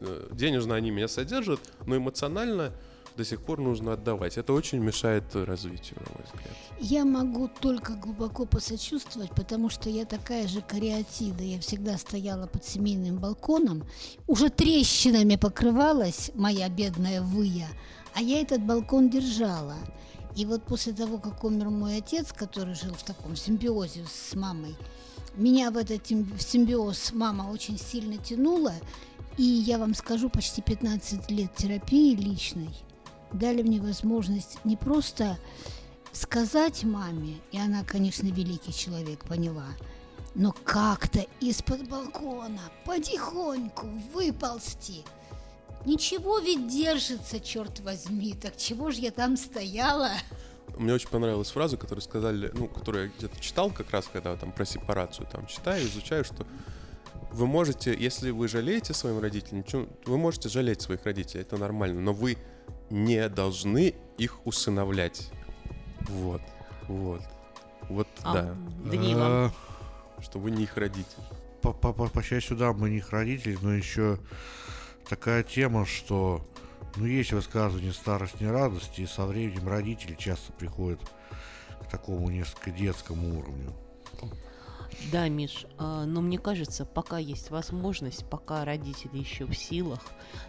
[0.00, 2.72] э, денежно они меня содержат, но эмоционально
[3.20, 4.38] до сих пор нужно отдавать.
[4.38, 6.56] Это очень мешает развитию, на мой взгляд.
[6.80, 11.42] Я могу только глубоко посочувствовать, потому что я такая же кариатида.
[11.44, 13.84] Я всегда стояла под семейным балконом.
[14.26, 17.68] Уже трещинами покрывалась моя бедная выя,
[18.14, 19.76] а я этот балкон держала.
[20.34, 24.76] И вот после того, как умер мой отец, который жил в таком симбиозе с мамой,
[25.36, 28.72] меня в этот симбиоз мама очень сильно тянула.
[29.36, 32.70] И я вам скажу, почти 15 лет терапии личной
[33.32, 35.38] дали мне возможность не просто
[36.12, 39.68] сказать маме, и она, конечно, великий человек, поняла,
[40.34, 45.04] но как-то из-под балкона потихоньку выползти.
[45.86, 50.10] Ничего ведь держится, черт возьми, так чего же я там стояла?
[50.76, 54.52] Мне очень понравилась фраза, которую сказали, ну, которую я где-то читал как раз, когда там
[54.52, 56.46] про сепарацию там читаю, изучаю, что
[57.32, 59.64] вы можете, если вы жалеете своим родителям,
[60.04, 62.36] вы можете жалеть своих родителей, это нормально, но вы
[62.90, 65.30] не должны их усыновлять.
[66.08, 66.42] Вот,
[66.88, 67.22] вот,
[67.88, 69.52] вот, А, да, Данила.
[70.18, 71.22] Э, что вы не их родитель.
[71.62, 74.18] по, по, по, по счастью, да, мы не их родители, но еще
[75.08, 76.44] такая тема, что
[76.96, 81.00] ну, есть высказывание «старость не радость», и со временем родители часто приходят
[81.82, 83.72] к такому несколько детскому уровню.
[85.12, 90.00] Да, Миш, а, но мне кажется, пока есть возможность, пока родители еще в силах,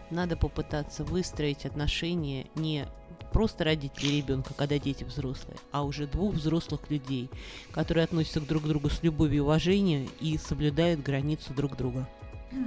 [0.09, 2.87] надо попытаться выстроить отношения не
[3.31, 7.29] просто родители ребенка, когда дети взрослые, а уже двух взрослых людей,
[7.71, 12.07] которые относятся к друг другу с любовью и уважением и соблюдают границу друг друга.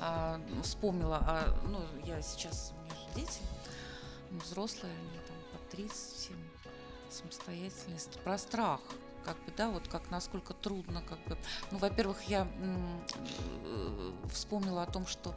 [0.00, 3.40] А, ну, вспомнила, а, ну, я сейчас, у меня же дети,
[4.44, 6.36] взрослые, они там по 37,
[7.08, 8.80] самостоятельность, про страх,
[9.24, 11.36] как бы, да, вот как насколько трудно, как бы,
[11.70, 15.34] ну, во-первых, я э, вспомнила о том, что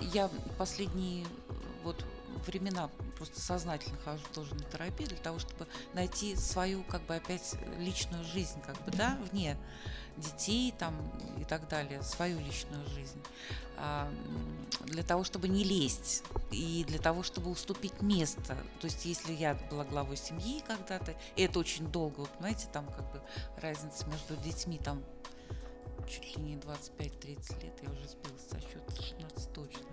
[0.00, 1.26] я последние
[1.82, 2.04] вот
[2.46, 7.56] времена просто сознательно хожу тоже на терапию для того, чтобы найти свою, как бы, опять
[7.78, 9.56] личную жизнь, как бы, да, вне
[10.16, 10.94] детей там
[11.38, 13.20] и так далее, свою личную жизнь,
[14.86, 18.56] для того, чтобы не лезть и для того, чтобы уступить место.
[18.80, 22.86] То есть, если я была главой семьи когда-то, и это очень долго, вы понимаете, там
[22.86, 23.20] как бы
[23.60, 25.02] разница между детьми там
[26.08, 29.86] чуть ли не 25-30 лет, я уже сбилась со счета, 16 точно.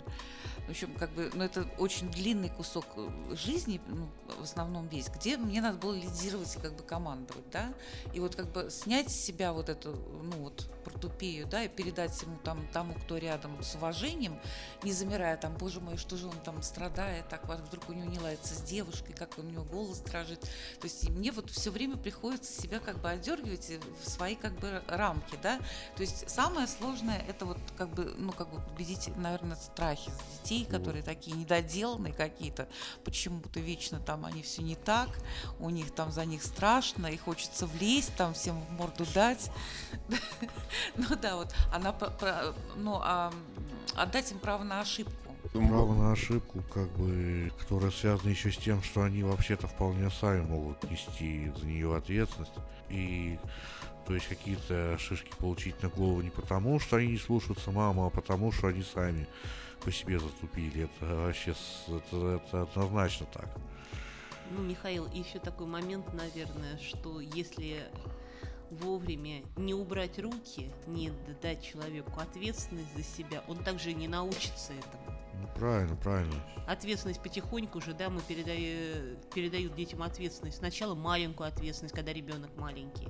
[0.67, 4.08] В общем, как бы, ну, это очень длинный кусок э, жизни, ну,
[4.39, 7.73] в основном весь, где мне надо было лидировать и как бы командовать, да,
[8.13, 12.21] и вот как бы снять с себя вот эту, ну, вот, протупею, да, и передать
[12.21, 14.39] ему там, тому, кто рядом с уважением,
[14.84, 18.10] не замирая там, боже мой, что же он там страдает, так вот вдруг у него
[18.10, 20.41] не ладится с девушкой, как у него голос дрожит.
[20.41, 23.71] То есть мне вот все время приходится себя как бы отдергивать
[24.03, 25.60] в свои как бы рамки, да.
[25.95, 30.65] То есть самое сложное это вот как бы, ну, как бы победить, наверное, страхи детей,
[30.65, 32.67] которые такие недоделанные какие-то,
[33.03, 35.10] почему-то вечно там они все не так,
[35.60, 39.49] у них там за них страшно, и хочется влезть, там всем в морду дать.
[40.96, 41.96] Ну да, вот она,
[42.76, 43.32] ну, а,
[43.96, 45.13] отдать им право на ошибку.
[45.52, 50.41] Право на ошибку, как бы, которая связана еще с тем, что они вообще-то вполне сами
[50.41, 52.54] могут нести за нее ответственность.
[52.89, 53.38] И
[54.08, 58.10] то есть какие-то шишки получить на голову не потому, что они не слушаются маму, а
[58.10, 59.28] потому, что они сами
[59.84, 60.84] по себе заступили.
[60.86, 61.54] Это вообще
[61.88, 63.48] это, это однозначно так.
[64.52, 67.89] Ну, Михаил, еще такой момент, наверное, что если
[68.73, 75.03] вовремя не убрать руки, не дать человеку ответственность за себя, он также не научится этому.
[75.41, 76.36] Ну, правильно, правильно.
[76.67, 80.57] Ответственность потихоньку уже, да, мы передаю, передают детям ответственность.
[80.57, 83.07] Сначала маленькую ответственность, когда ребенок маленький.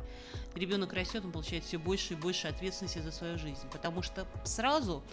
[0.56, 3.68] Ребенок растет, он получает все больше и больше ответственности за свою жизнь.
[3.72, 5.04] Потому что сразу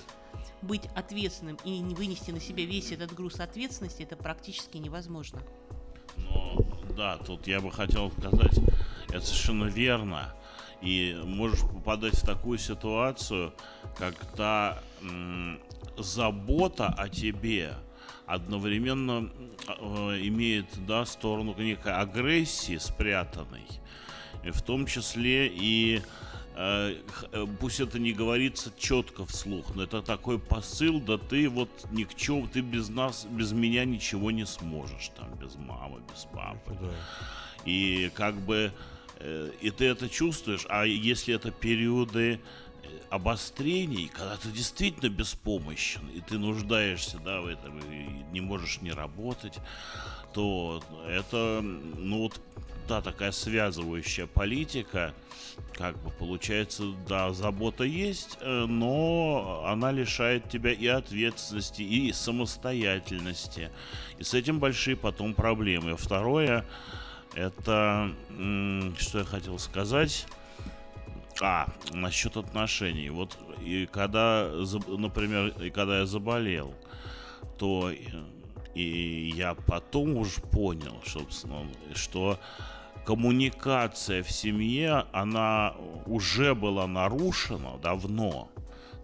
[0.62, 5.42] быть ответственным и не вынести на себя весь этот груз ответственности, это практически невозможно.
[6.16, 6.56] Но
[6.96, 8.58] да, тут я бы хотел сказать,
[9.12, 10.34] это совершенно верно.
[10.80, 13.52] И можешь попадать в такую ситуацию,
[13.96, 15.60] когда м,
[15.98, 17.74] забота о тебе
[18.26, 19.28] одновременно
[19.68, 23.66] э, имеет да, сторону некой агрессии спрятанной,
[24.44, 26.00] и в том числе и
[26.54, 26.96] э,
[27.32, 32.04] э, пусть это не говорится четко вслух, но это такой посыл, да ты вот ни
[32.04, 36.76] к чему, ты без нас, без меня ничего не сможешь, там, без мамы, без папы.
[36.80, 36.90] Да.
[37.64, 38.72] И как бы
[39.60, 42.40] и ты это чувствуешь, а если это периоды
[42.82, 48.80] э, обострений, когда ты действительно беспомощен, и ты нуждаешься, да, в этом, и не можешь
[48.80, 49.58] не работать,
[50.32, 52.40] то это, ну вот,
[52.88, 55.14] да, такая связывающая политика,
[55.74, 63.70] как бы получается, да, забота есть, э, но она лишает тебя и ответственности, и самостоятельности.
[64.18, 65.96] И с этим большие потом проблемы.
[65.96, 66.64] Второе,
[67.34, 68.12] это,
[68.98, 70.26] что я хотел сказать,
[71.40, 73.10] а, насчет отношений.
[73.10, 74.50] Вот и когда,
[74.86, 76.74] например, и когда я заболел,
[77.58, 77.90] то
[78.74, 82.38] и я потом уже понял, собственно, что
[83.04, 85.74] коммуникация в семье, она
[86.06, 88.48] уже была нарушена давно,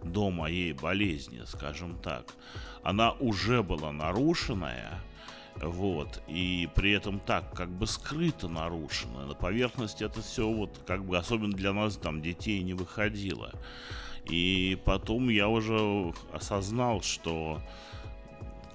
[0.03, 2.33] до моей болезни, скажем так.
[2.83, 5.01] Она уже была нарушенная,
[5.61, 6.21] Вот.
[6.27, 9.25] И при этом так, как бы скрыто нарушено.
[9.25, 13.51] На поверхности это все вот, как бы, особенно для нас, там, детей не выходило.
[14.29, 17.61] И потом я уже осознал, что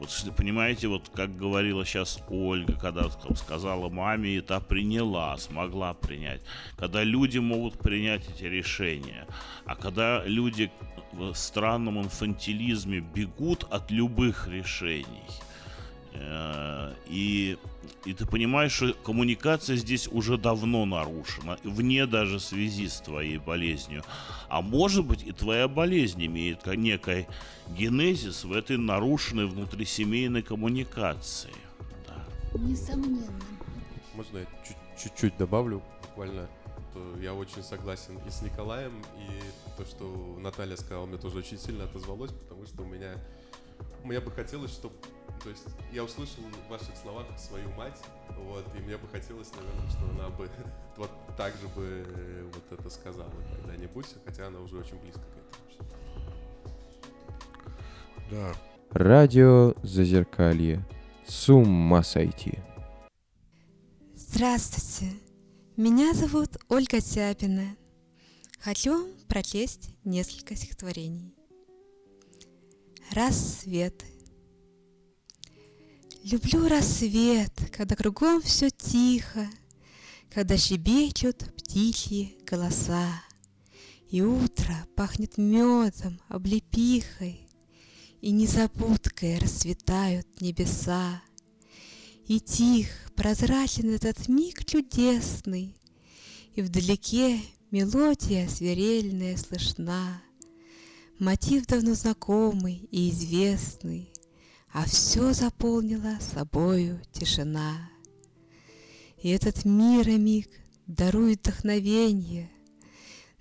[0.02, 6.42] вот понимаете, вот как говорила сейчас Ольга, когда сказала маме, и та приняла, смогла принять.
[6.76, 9.28] Когда люди могут принять эти решения,
[9.64, 10.72] а когда люди
[11.12, 15.28] в странном инфантилизме бегут от любых решений,
[17.06, 17.58] и
[18.04, 24.02] и ты понимаешь, что коммуникация здесь уже давно нарушена, вне даже связи с твоей болезнью.
[24.48, 27.26] А может быть и твоя болезнь имеет некий
[27.68, 31.52] генезис в этой нарушенной внутрисемейной коммуникации.
[32.06, 32.24] Да.
[32.58, 33.40] Несомненно.
[34.14, 34.46] Можно я
[35.00, 36.48] чуть-чуть добавлю буквально?
[37.20, 41.84] Я очень согласен и с Николаем, и то, что Наталья сказала, мне тоже очень сильно
[41.84, 43.14] отозвалось, потому что у меня,
[44.04, 44.94] мне бы хотелось, чтобы
[45.42, 47.98] то есть я услышал в ваших словах свою мать,
[48.38, 50.48] вот, и мне бы хотелось, наверное, что она бы
[50.96, 55.36] вот так же бы э, вот это сказала когда-нибудь, хотя она уже очень близко к
[55.36, 55.90] этому.
[58.30, 58.54] Да.
[58.90, 60.86] Радио Зазеркалье.
[61.26, 62.58] С ума сойти.
[64.14, 65.16] Здравствуйте.
[65.76, 67.76] Меня зовут Ольга Тяпина.
[68.60, 71.34] Хочу прочесть несколько стихотворений.
[73.10, 74.04] Рассвет–
[76.24, 79.50] Люблю рассвет, когда кругом все тихо,
[80.32, 83.10] Когда щебечут птичьи голоса,
[84.08, 87.48] И утро пахнет медом, облепихой,
[88.20, 91.20] И незабудкой расцветают небеса.
[92.28, 95.76] И тих, прозрачен этот миг чудесный,
[96.54, 97.40] И вдалеке
[97.72, 100.22] мелодия свирельная слышна.
[101.18, 104.11] Мотив давно знакомый и известный,
[104.72, 107.90] а все заполнила собою тишина.
[109.22, 110.48] И этот мир и миг
[110.86, 112.50] дарует вдохновенье,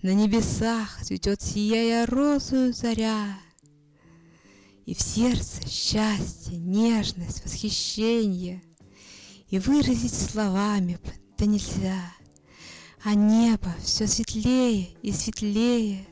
[0.01, 3.37] На небесах цветет, сияя розою заря,
[4.85, 8.61] И в сердце счастье, нежность, восхищение,
[9.47, 10.99] И выразить словами
[11.37, 12.13] да нельзя,
[13.03, 16.05] А небо все светлее и светлее,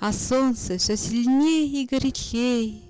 [0.00, 2.89] А солнце все сильнее и горячей,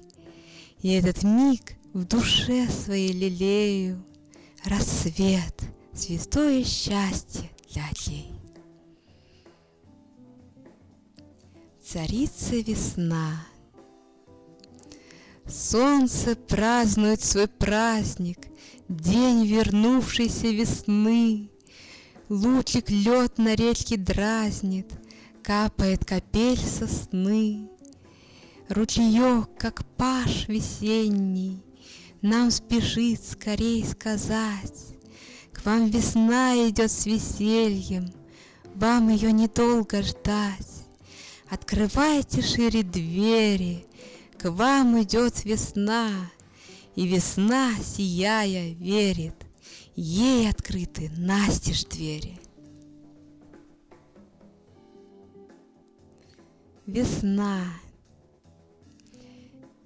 [0.83, 4.05] и этот миг в душе своей лелею,
[4.65, 5.55] Рассвет,
[5.95, 8.31] святое счастье для очей.
[11.83, 13.47] Царица весна.
[15.49, 18.49] Солнце празднует свой праздник,
[18.89, 21.51] День вернувшейся весны.
[22.29, 24.93] Лучик лед на речке дразнит,
[25.43, 27.71] Капает капель сосны.
[28.71, 31.61] Ручеек, как паш весенний,
[32.23, 34.95] Нам спешит скорей сказать,
[35.53, 38.13] К вам весна идет с весельем,
[38.77, 40.87] Вам ее недолго ждать.
[41.49, 43.89] Открывайте шире двери,
[44.39, 46.09] К вам идет весна,
[46.95, 49.35] И весна, сияя, верит,
[49.97, 52.39] Ей открыты настежь двери.
[56.87, 57.65] Весна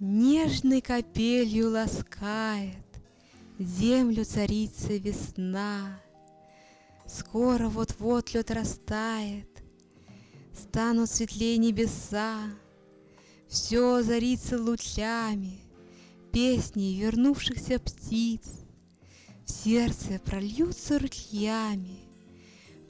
[0.06, 2.76] Нежной капелью ласкает
[3.58, 5.98] Землю царица весна.
[7.06, 9.48] Скоро вот-вот лед растает,
[10.52, 12.36] Станут светлее небеса,
[13.48, 15.60] Все озарится лучами,
[16.30, 18.42] Песни вернувшихся птиц,
[19.46, 22.00] В сердце прольются ручьями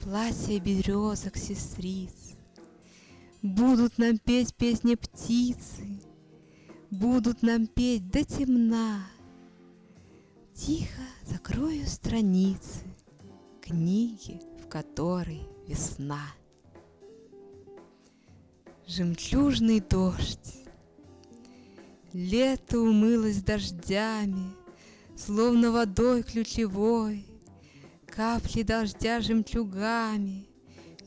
[0.01, 2.35] Платья березок сестриц.
[3.41, 6.01] Будут нам петь песни птицы,
[6.99, 9.05] Будут нам петь до темна.
[10.53, 12.85] Тихо закрою страницы
[13.61, 16.25] Книги, в которой весна.
[18.87, 20.55] Жемчужный дождь.
[22.13, 24.53] Лето умылось дождями,
[25.17, 27.25] Словно водой ключевой.
[28.05, 30.47] Капли дождя жемчугами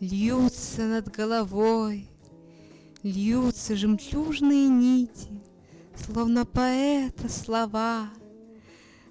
[0.01, 2.11] Льются над головой,
[3.03, 5.48] Льются жемчужные нити
[6.05, 8.11] словно поэта слова.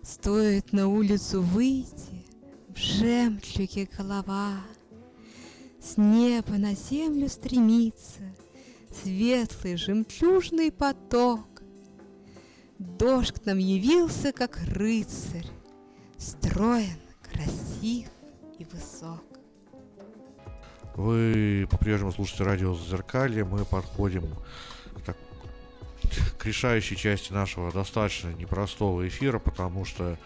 [0.04, 2.26] Стоит на улицу выйти,
[2.70, 4.54] в жемчуге голова.
[5.82, 8.22] С неба на землю стремится
[9.04, 11.46] Светлый жемчужный поток.
[12.80, 15.46] Дождь к нам явился, как рыцарь,
[16.18, 18.08] Строен, красив
[18.58, 19.24] и высок.
[20.96, 23.44] Вы по-прежнему слушаете радио Зеркалье.
[23.44, 24.26] Мы подходим
[26.38, 30.18] к решающей части нашего достаточно непростого эфира, потому что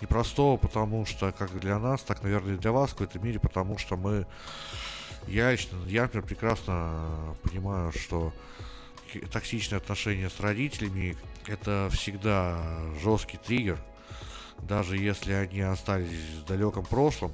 [0.00, 3.78] непростого, потому что как для нас, так, наверное, и для вас в какой-то мере, потому
[3.78, 4.26] что мы,
[5.26, 8.32] я лично, я, например, прекрасно понимаю, что
[9.32, 11.16] токсичные отношения с родителями
[11.46, 12.58] это всегда
[13.02, 13.78] жесткий триггер,
[14.60, 17.32] даже если они остались в далеком прошлом,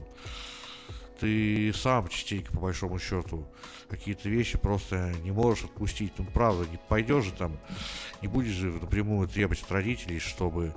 [1.21, 3.47] ты сам частенько, по большому счету,
[3.89, 6.13] какие-то вещи просто не можешь отпустить.
[6.19, 7.59] Ну, правда, не пойдешь же там,
[8.23, 10.73] не будешь же напрямую требовать от родителей, чтобы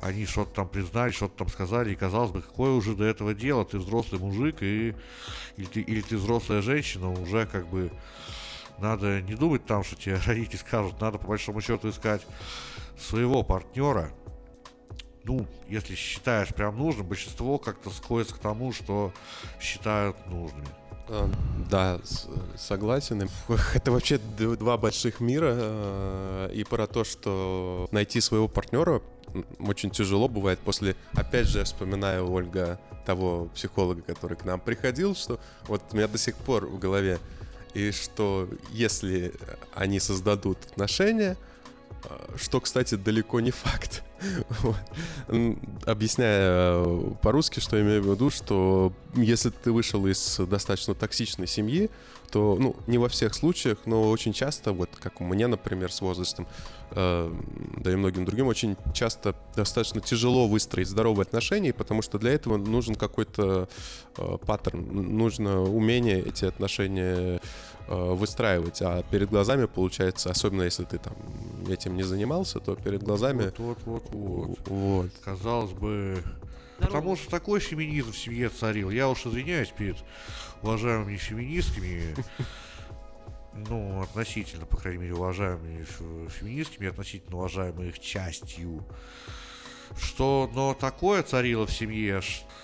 [0.00, 3.64] они что-то там признали, что-то там сказали, и казалось бы, какое уже до этого дело,
[3.64, 4.94] ты взрослый мужик, и,
[5.56, 7.90] или, ты, или ты взрослая женщина, уже как бы
[8.78, 12.26] надо не думать там, что тебе родители скажут, надо по большому счету искать
[12.98, 14.12] своего партнера,
[15.24, 19.12] ну, если считаешь прям нужным, большинство как-то сходится к тому, что
[19.60, 20.68] считают нужными.
[21.08, 21.30] А,
[21.70, 22.00] да,
[22.56, 23.28] согласен.
[23.74, 25.52] Это вообще два больших мира.
[25.54, 29.02] Э, и про то, что найти своего партнера
[29.58, 30.96] очень тяжело бывает после...
[31.14, 36.18] Опять же, вспоминаю, Ольга, того психолога, который к нам приходил, что вот у меня до
[36.18, 37.18] сих пор в голове,
[37.74, 39.32] и что если
[39.74, 41.36] они создадут отношения,
[42.36, 44.02] что, кстати, далеко не факт.
[45.86, 51.46] Объясняя э, по-русски, что я имею в виду, что если ты вышел из достаточно токсичной
[51.46, 51.90] семьи,
[52.30, 56.00] то, ну, не во всех случаях, но очень часто, вот как у меня, например, с
[56.00, 56.46] возрастом,
[56.92, 57.32] э,
[57.76, 62.56] да и многим другим, очень часто достаточно тяжело выстроить здоровые отношения, потому что для этого
[62.56, 63.68] нужен какой-то
[64.16, 67.40] э, паттерн, нужно умение эти отношения
[67.81, 71.14] Э, выстраивать, а перед глазами получается, особенно если ты там
[71.68, 73.52] этим не занимался, то перед глазами...
[73.58, 74.68] Вот, вот, вот, вот.
[74.68, 75.10] вот.
[75.24, 76.22] Казалось бы...
[76.78, 78.90] Потому что такой феминизм в семье царил.
[78.90, 79.96] Я уж извиняюсь перед
[80.62, 82.16] уважаемыми феминистками,
[83.52, 85.84] ну, относительно, по крайней мере, уважаемыми
[86.28, 88.84] феминистками, относительно уважаемой их частью,
[89.98, 92.20] что, но такое царило в семье,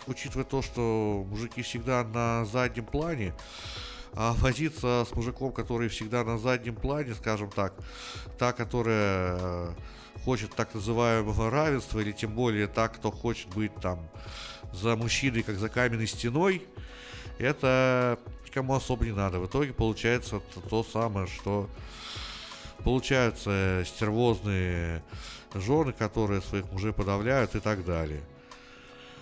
[0.07, 3.35] учитывая то, что мужики всегда на заднем плане,
[4.21, 7.73] а возиться с мужиком, который всегда на заднем плане, скажем так,
[8.37, 9.71] та, которая э,
[10.25, 14.01] хочет так называемого равенства, или тем более та, кто хочет быть там
[14.73, 16.66] за мужчиной, как за каменной стеной,
[17.39, 19.39] это никому особо не надо.
[19.39, 21.71] В итоге получается то самое, что
[22.83, 25.01] получаются стервозные
[25.55, 28.23] жены, которые своих мужей подавляют и так далее.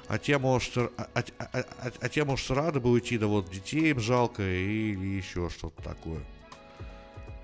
[0.08, 3.50] А те, может, а, а, а, а, а те, может, рады бы уйти, да вот
[3.50, 6.20] детей им жалко или еще что-то такое.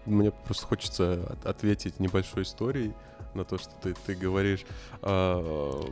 [0.07, 2.93] Мне просто хочется ответить небольшой историей
[3.35, 4.65] на то, что ты, ты говоришь.
[5.01, 5.91] А,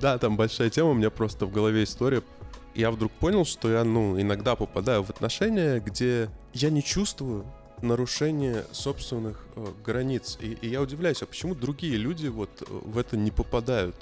[0.00, 2.22] да, там большая тема, у меня просто в голове история.
[2.74, 7.44] Я вдруг понял, что я, ну, иногда попадаю в отношения, где я не чувствую
[7.82, 10.38] нарушение собственных э, границ.
[10.40, 13.96] И, и я удивляюсь, а почему другие люди вот э, в это не попадают?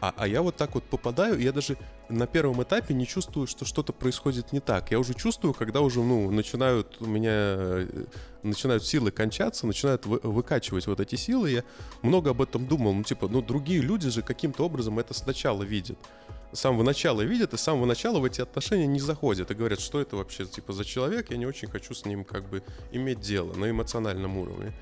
[0.00, 1.76] А, а я вот так вот попадаю, и я даже
[2.08, 4.92] на первом этапе не чувствую, что что-то происходит не так.
[4.92, 8.04] Я уже чувствую, когда уже, ну, начинают у меня, э,
[8.44, 11.50] начинают силы кончаться, начинают вы, выкачивать вот эти силы.
[11.50, 11.64] Я
[12.02, 12.94] много об этом думал.
[12.94, 15.98] Ну, типа, ну, другие люди же каким-то образом это сначала видят.
[16.52, 19.50] С самого начала видят, и с самого начала в эти отношения не заходят.
[19.50, 22.48] И говорят, что это вообще, типа, за человек, я не очень хочу с ним, как
[22.48, 24.72] бы, иметь дело на эмоциональном уровне.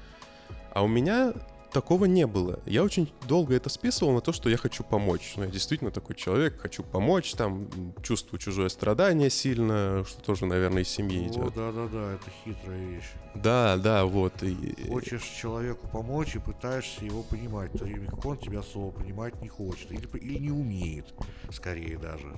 [0.75, 1.33] А у меня
[1.73, 2.61] такого не было.
[2.67, 5.35] Я очень долго это списывал на то, что я хочу помочь.
[5.37, 7.69] Ну, я действительно такой человек, хочу помочь, там,
[8.03, 11.55] чувствую чужое страдание сильно, что тоже, наверное, из семьи идет.
[11.55, 13.13] Да-да-да, это хитрая вещь.
[13.35, 14.43] Да, да, вот.
[14.43, 14.89] И...
[14.89, 17.87] Хочешь человеку помочь и пытаешься его понимать, то
[18.29, 19.91] он тебя слово понимать не хочет.
[19.93, 21.15] Или, или не умеет,
[21.51, 22.33] скорее даже.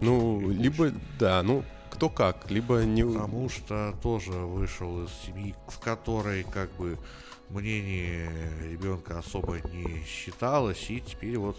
[0.00, 3.04] Ну, либо, да, ну, кто как, либо не...
[3.04, 6.98] Потому что тоже вышел из семьи, в которой как бы
[7.50, 8.30] мнение
[8.62, 11.56] ребенка особо не считалось, и теперь вот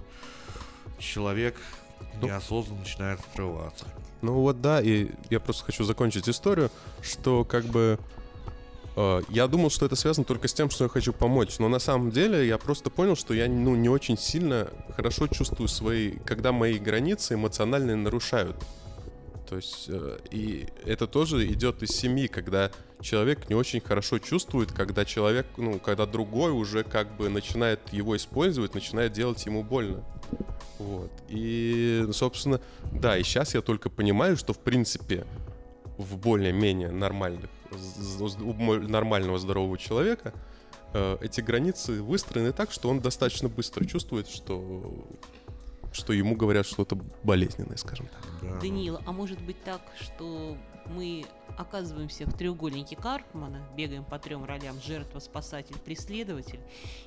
[1.00, 1.56] человек
[2.22, 3.86] ну, неосознанно начинает открываться.
[4.22, 6.72] Ну вот да, и я просто хочу закончить историю,
[7.02, 8.00] что как бы
[8.96, 11.80] э, я думал, что это связано только с тем, что я хочу помочь, но на
[11.80, 16.52] самом деле я просто понял, что я ну, не очень сильно хорошо чувствую свои, когда
[16.52, 18.56] мои границы эмоционально нарушают.
[19.48, 22.72] То есть, э, и это тоже идет из семьи, когда
[23.02, 28.18] человек не очень хорошо чувствует, когда человек, ну, когда другой уже как бы начинает его
[28.18, 30.04] использовать, начинает делать ему больно.
[30.80, 31.12] Вот.
[31.30, 32.60] И, собственно,
[32.92, 35.26] да, и сейчас я только понимаю, что, в принципе,
[35.98, 37.50] в более-менее нормальных,
[38.90, 40.34] нормального здорового человека
[40.94, 45.08] э, эти границы выстроены так, что он достаточно быстро чувствует, что
[45.98, 48.22] что ему говорят что-то болезненное, скажем так.
[48.42, 48.60] Да.
[48.60, 51.26] Даниил, а может быть так, что мы
[51.58, 56.60] оказываемся в треугольнике Карпмана, бегаем по трем ролям жертва, спасатель, преследователь,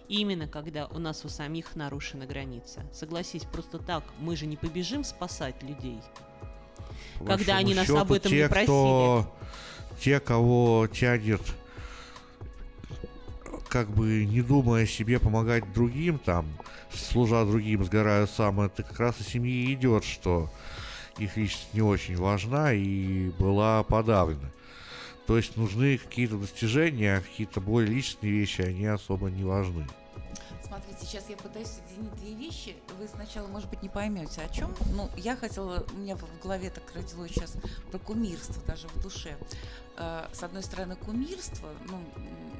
[0.08, 2.82] именно когда у нас у самих нарушена граница.
[2.92, 6.00] Согласись, просто так мы же не побежим спасать людей,
[7.20, 8.66] По когда они нас об этом те, не просили.
[8.66, 9.36] Кто,
[10.00, 11.42] те, кого тянет,
[13.70, 16.46] как бы не думая о себе помогать другим, там,
[16.92, 20.50] служа другим, сгорая сам, это как раз из семьи идет, что
[21.18, 24.50] их личность не очень важна и была подавлена.
[25.26, 29.86] То есть нужны какие-то достижения, а какие-то более личные вещи, они особо не важны.
[30.70, 32.76] Смотрите, сейчас я пытаюсь соединить две вещи.
[33.00, 34.72] Вы сначала, может быть, не поймете, о чем.
[34.94, 37.54] Ну, я хотела, у меня в голове так родилось сейчас
[37.90, 39.36] про кумирство, даже в душе.
[39.96, 41.98] Э, С одной стороны, кумирство, ну,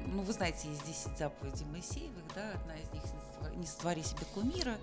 [0.07, 3.03] ну вы знаете, есть 10 заповедей Моисеевых, да, одна из них
[3.55, 4.77] «Не сотвори себе кумира.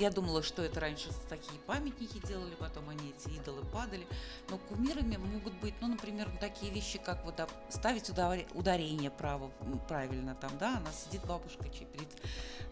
[0.00, 4.06] Я думала, что это раньше такие памятники делали, потом они, эти идолы, падали.
[4.48, 7.38] Но кумирами могут быть, ну, например, такие вещи, как вот
[7.68, 8.08] ставить
[8.54, 9.50] ударение право,
[9.88, 12.08] правильно там, да, она сидит бабушка перед,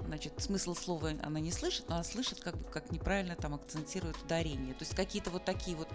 [0.06, 4.72] значит, смысл слова она не слышит, но она слышит, как как неправильно там акцентирует ударение.
[4.72, 5.88] То есть какие-то вот такие вот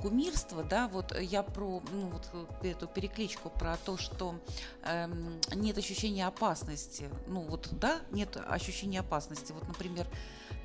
[0.00, 2.30] кумирства, да, вот я про, ну, вот
[2.62, 4.40] эту перекличку про то, что
[4.84, 9.52] эм, нет ощущения опасности, ну, вот, да, нет ощущения опасности.
[9.52, 10.06] Вот, например,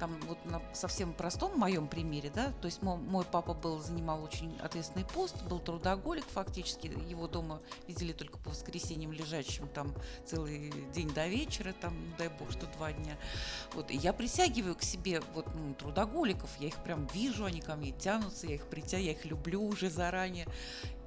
[0.04, 4.22] там вот на совсем простом моем примере, да, то есть мой, мой папа был, занимал
[4.22, 9.95] очень ответственный пост, был трудоголик фактически, его дома видели только по воскресеньям лежачим там
[10.26, 13.16] целый день до вечера, там, дай бог, что два дня.
[13.76, 17.78] Вот, и я присягиваю к себе вот ну, трудоголиков, я их прям вижу, они ко
[17.78, 20.47] мне тянутся, я их притягиваю, я их люблю уже заранее.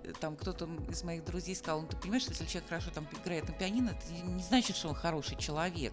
[0.05, 3.07] Э, Там кто-то из моих друзей сказал, ну ты понимаешь, что если человек хорошо там
[3.12, 5.92] играет на пианино, это не значит, что он хороший человек.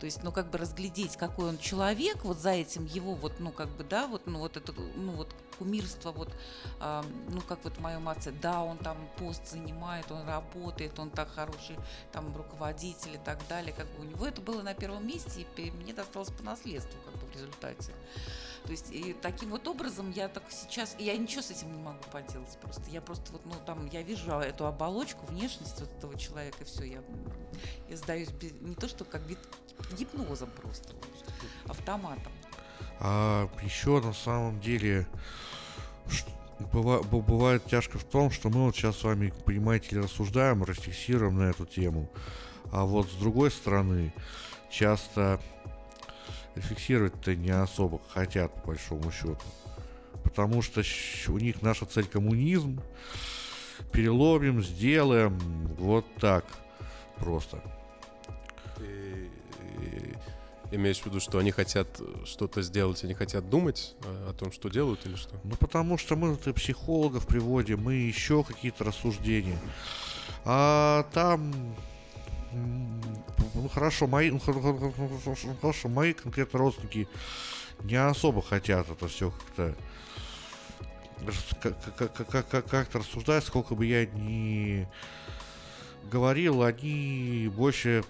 [0.00, 3.52] То есть, ну, как бы разглядеть, какой он человек, вот за этим его, вот, ну,
[3.52, 6.30] как бы, да, вот, ну, вот это, ну, вот кумирство, вот,
[6.80, 11.10] а, ну, как вот в моем отце, да, он там пост занимает, он работает, он
[11.10, 11.76] так хороший,
[12.12, 15.70] там, руководитель и так далее, как бы у него это было на первом месте, и
[15.70, 17.92] мне досталось по наследству, как бы, в результате.
[18.64, 22.02] То есть, и таким вот образом я так сейчас, я ничего с этим не могу
[22.10, 22.82] поделать просто.
[22.88, 26.84] Я просто вот, ну, там, я вижу эту оболочку, внешность вот этого человека, и все,
[26.84, 27.02] я,
[27.90, 29.38] я сдаюсь без- не то, что как вид
[29.96, 30.92] гипнозом просто,
[31.68, 32.32] автоматом.
[33.00, 35.06] А еще на самом деле
[36.58, 41.50] бу- бывает тяжко в том, что мы вот сейчас с вами, понимаете рассуждаем, рефлексируем на
[41.50, 42.10] эту тему.
[42.72, 44.12] А вот с другой стороны,
[44.70, 45.40] часто
[46.54, 49.38] рефлексировать-то не особо хотят, по большому счету.
[50.22, 50.82] Потому что
[51.28, 52.80] у них наша цель коммунизм.
[53.92, 55.38] Переломим, сделаем.
[55.78, 56.44] Вот так.
[57.16, 57.62] Просто.
[59.84, 61.88] Э, имеешь в виду, что они хотят
[62.24, 65.36] что-то сделать, они хотят думать э, о том, что делают или что?
[65.44, 69.58] Ну, потому что мы и психологов приводим, мы еще какие-то рассуждения.
[70.44, 71.74] А там...
[72.52, 77.08] Ну, хорошо, мои, ну, хор- хор- хор- хор- хор- хорошо, мои конкретно родственники
[77.82, 79.32] не особо хотят это все
[81.60, 84.86] как-то как-то рассуждать, сколько бы я ни
[86.10, 88.04] говорил, они больше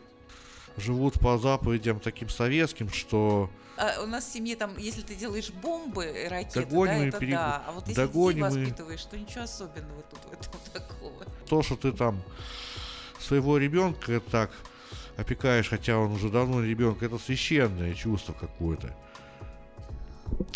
[0.76, 5.50] живут по заповедям таким советским, что А у нас в семье там, если ты делаешь
[5.50, 7.62] бомбы, э, ракеты, Догоним да, и это пере- да.
[7.66, 11.24] А вот если догоним и- детей воспитываешь, то ничего особенного тут в этом такого.
[11.48, 12.22] то, что ты там
[13.20, 14.50] своего ребенка так
[15.16, 18.94] опекаешь, хотя он уже давно ребенок, это священное чувство какое-то.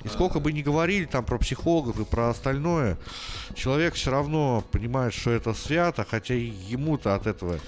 [0.05, 2.97] И сколько бы ни говорили там про психологов и про остальное,
[3.55, 7.59] человек все равно понимает, что это свято, хотя и ему-то от этого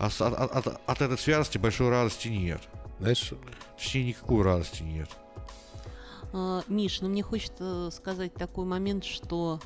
[0.00, 2.60] от, от- от- от этой святости большой радости нет.
[2.98, 3.32] Знаешь,
[3.76, 5.08] Точнее, никакой радости нет.
[6.32, 9.58] А, Миш, ну мне хочется сказать такой момент, что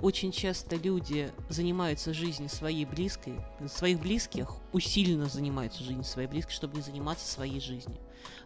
[0.00, 3.34] очень часто люди занимаются жизнью своей близкой,
[3.68, 7.98] своих близких, усиленно занимаются жизнью своей близкой, чтобы не заниматься своей жизнью.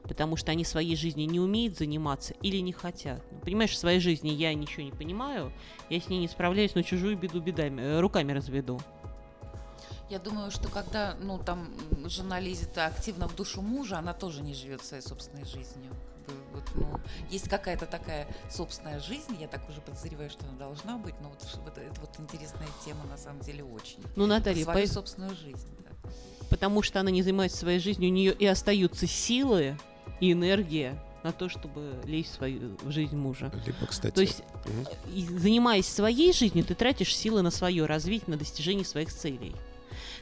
[0.03, 3.23] Потому что они своей жизнью не умеют заниматься или не хотят.
[3.31, 5.53] Ну, Понимаешь, в своей жизни я ничего не понимаю,
[5.91, 8.81] я с ней не справляюсь, но чужую беду бедами, э, руками разведу.
[10.11, 11.69] Я думаю, что когда, ну, там,
[12.07, 15.93] жена лезет активно в душу мужа, она тоже не живет своей собственной жизнью.
[16.53, 17.01] Вот, ну,
[17.31, 21.43] есть какая-то такая собственная жизнь, я так уже подозреваю, что она должна быть, но вот,
[21.65, 24.03] вот это вот интересная тема на самом деле очень.
[24.17, 26.11] Ну, Наталья, свою по- собственную жизнь, да.
[26.51, 29.79] потому что она не занимается своей жизнью, у нее и остаются силы
[30.21, 33.51] и энергия на то, чтобы лезть в свою в жизнь мужа.
[33.67, 34.15] либо, кстати...
[34.15, 34.43] То есть,
[35.13, 39.55] и занимаясь своей жизнью, ты тратишь силы на свое развитие, на достижение своих целей.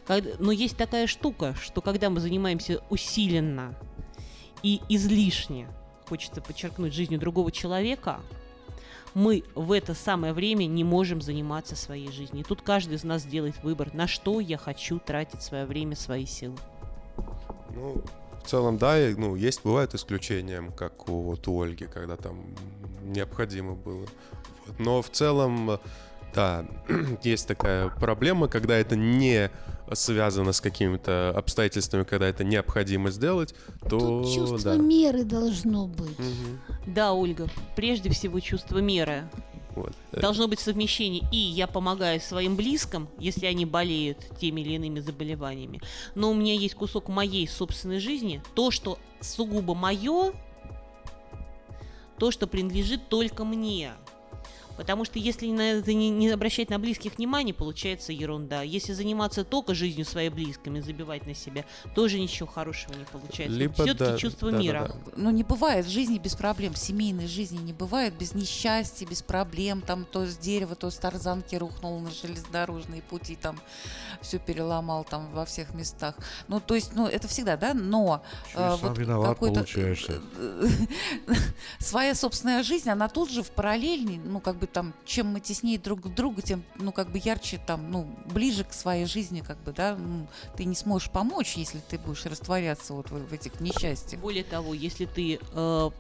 [0.08, 3.74] Но есть такая штука, что когда мы занимаемся усиленно
[4.62, 5.68] и излишне,
[6.08, 8.20] хочется подчеркнуть, жизнью другого человека,
[9.14, 12.44] мы в это самое время не можем заниматься своей жизнью.
[12.46, 16.56] Тут каждый из нас делает выбор, на что я хочу тратить свое время, свои силы.
[17.74, 18.02] Ну,
[18.44, 22.44] в целом, да, и, ну, есть, бывают исключения, как у, вот, у Ольги, когда там
[23.04, 24.06] необходимо было.
[24.66, 24.78] Вот.
[24.78, 25.80] Но в целом,
[26.34, 26.64] да,
[27.22, 29.50] есть такая проблема, когда это не
[29.92, 34.76] связано с какими-то обстоятельствами, когда это необходимо сделать, то Тут чувство да.
[34.76, 36.18] меры должно быть.
[36.18, 36.60] Мгм.
[36.86, 37.46] Да, Ольга,
[37.76, 39.28] прежде всего чувство меры.
[39.76, 39.92] Вот.
[40.12, 41.22] Э, Должно быть совмещение.
[41.30, 45.80] И я помогаю своим близким, если они болеют теми или иными заболеваниями.
[46.14, 48.42] Но у меня есть кусок моей собственной жизни.
[48.54, 50.32] То, что сугубо мое,
[52.18, 53.92] то, что принадлежит только мне.
[54.76, 58.62] Потому что если на это не, не обращать на близких внимания, получается ерунда.
[58.62, 61.64] Если заниматься только жизнью своими близкими, забивать на себя,
[61.94, 63.56] тоже ничего хорошего не получается.
[63.56, 64.94] Либо Все-таки да, чувство да, да, мира.
[65.06, 65.12] да.
[65.16, 69.82] Ну, не бывает в жизни без проблем, семейной жизни не бывает без несчастья, без проблем,
[69.82, 73.58] там то с дерева, то с тарзанки рухнул на железнодорожные пути, там
[74.20, 76.14] все переломал там во всех местах.
[76.48, 78.22] Ну, то есть, ну, это всегда, да, но
[78.52, 80.20] Чё, э, сам вот виноват получаешься.
[81.78, 85.78] своя собственная жизнь, она тут же в параллельной, ну, как бы там, чем мы теснее
[85.78, 89.58] друг к другу, тем, ну, как бы ярче там, ну, ближе к своей жизни, как
[89.62, 93.60] бы, да, ну, ты не сможешь помочь, если ты будешь растворяться вот в, в этих
[93.60, 94.20] несчастьях.
[94.20, 95.90] Более того, если ты, э,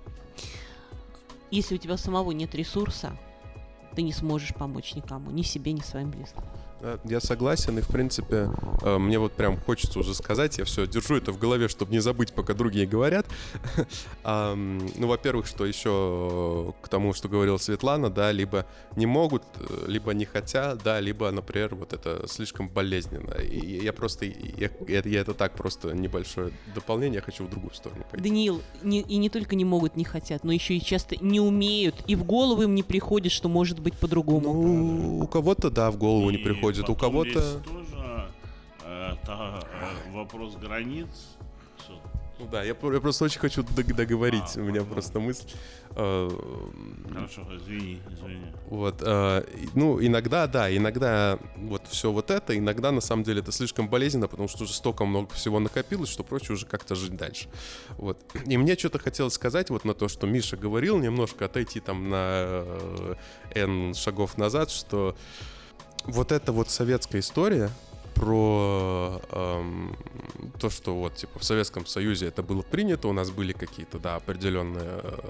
[1.50, 3.16] если у тебя самого нет ресурса,
[3.94, 6.42] ты не сможешь помочь никому, ни себе, ни своим близким.
[7.04, 8.50] Я согласен, и в принципе
[8.82, 12.00] э, мне вот прям хочется уже сказать, я все держу это в голове, чтобы не
[12.00, 13.26] забыть, пока другие говорят.
[14.24, 18.66] Ну, во-первых, что еще к тому, что говорила Светлана, да, либо
[18.96, 23.34] не могут, э, либо не хотят, да, либо, например, вот это слишком болезненно.
[23.40, 28.04] И я просто, я, я- это так просто небольшое дополнение, я хочу в другую сторону
[28.10, 28.28] пойти.
[28.28, 31.94] Даниил, не- и не только не могут, не хотят, но еще и часто не умеют,
[32.08, 34.40] и в голову им не приходит, что может быть по-другому.
[34.52, 37.28] Ну, у кого-то, да, в голову не приходит, у потом кого-то...
[37.38, 38.28] есть тоже
[38.84, 41.08] э, та, э, вопрос границ.
[42.38, 44.92] Ну да, я, я просто очень хочу дог- договорить, А, у меня ладно.
[44.92, 45.48] просто мысль.
[45.92, 46.28] Э,
[47.10, 48.52] Хорошо, извини, извини.
[48.66, 49.42] Вот, э,
[49.74, 54.28] ну, иногда, да, иногда вот все вот это, иногда на самом деле это слишком болезненно,
[54.28, 57.48] потому что уже столько много всего накопилось, что проще уже как-то жить дальше.
[57.96, 58.18] Вот.
[58.44, 62.16] И мне что-то хотелось сказать вот на то, что Миша говорил, немножко отойти там на
[62.42, 63.14] э,
[63.54, 65.16] N шагов назад, что
[66.06, 67.70] вот эта вот советская история
[68.14, 69.96] про эм,
[70.58, 74.16] то, что вот типа в Советском Союзе это было принято, у нас были какие-то, да,
[74.16, 75.22] определенные э,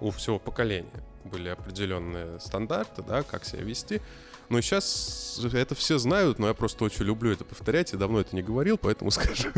[0.00, 4.00] у всего поколения были определенные стандарты, да, как себя вести.
[4.48, 8.34] Но сейчас это все знают, но я просто очень люблю это повторять и давно это
[8.34, 9.50] не говорил, поэтому скажу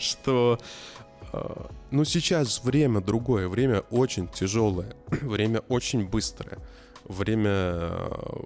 [0.00, 0.58] что
[1.32, 6.58] э, ну сейчас время другое, время очень тяжелое, время очень быстрое,
[7.08, 8.42] время э,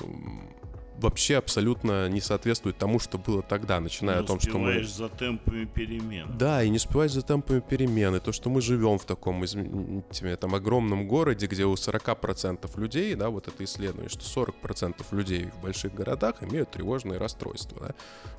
[0.99, 4.69] вообще абсолютно не соответствует тому, что было тогда, начиная Не о том, что мы...
[4.71, 6.37] успеваешь за темпами перемен.
[6.39, 8.21] Да, и не успевать за темпами перемены.
[8.21, 13.31] То, что мы живем в таком извините, там, огромном городе, где у 40% людей, да,
[13.31, 17.89] вот это исследование, что 40% людей в больших городах имеют тревожные расстройства.
[17.89, 17.95] Да?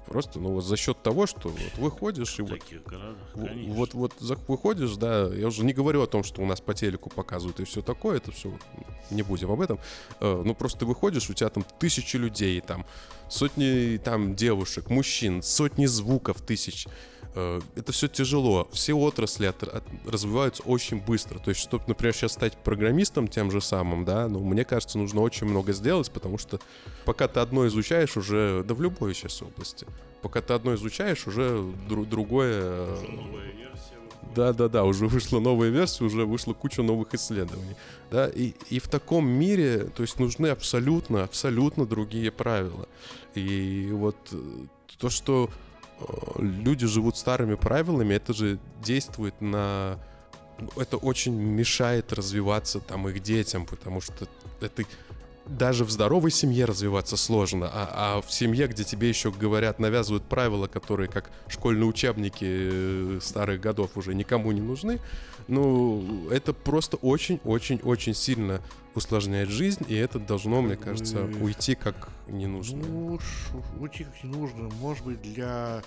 [0.06, 3.18] Просто, ну, вот за счет того, что вот выходишь и В вот таких городах.
[3.36, 6.74] Вот, вот за- выходишь, да, я уже не говорю о том, что у нас по
[6.74, 8.52] телеку показывают и все такое, это все,
[9.12, 9.80] не будем об этом.
[10.22, 12.86] Э, Ну, просто ты выходишь, у тебя там тысячи людей, там
[13.30, 16.88] сотни там девушек, мужчин, сотни звуков тысяч.
[17.36, 18.68] Э, Это все тяжело.
[18.72, 21.38] Все отрасли от- от- развиваются очень быстро.
[21.40, 25.22] То есть, чтобы, например, сейчас стать программистом тем же самым, да, ну, мне кажется, нужно
[25.22, 26.60] очень много сделать, потому что
[27.06, 29.86] пока ты одно изучаешь уже, да в любой сейчас области,
[30.22, 31.44] пока ты одно изучаешь, уже
[31.90, 32.62] дру- другое...
[32.64, 33.52] э, Новая
[34.28, 34.54] версия выходит.
[34.54, 37.76] да, да, да, уже вышла новая версия, уже вышла куча новых исследований.
[38.12, 42.88] Да, и, и в таком мире, то есть нужны абсолютно, абсолютно другие правила.
[43.36, 44.38] И вот э,
[44.98, 45.50] то, что
[46.00, 46.04] э,
[46.40, 50.00] люди живут старыми правилами, это же действует на...
[50.60, 54.28] ну, Это очень мешает развиваться там их детям, потому что
[54.62, 54.84] это
[55.48, 60.24] даже в здоровой семье развиваться сложно, а, а в семье, где тебе еще говорят, навязывают
[60.24, 65.00] правила, которые как школьные учебники э, старых годов уже никому не нужны,
[65.48, 68.62] ну, это просто очень-очень-очень сильно
[68.96, 72.84] усложняет жизнь, и это должно, мне кажется, уйти как не нужно.
[72.84, 73.20] Ну,
[73.80, 74.70] уйти как не нужно.
[74.82, 75.84] Может быть, для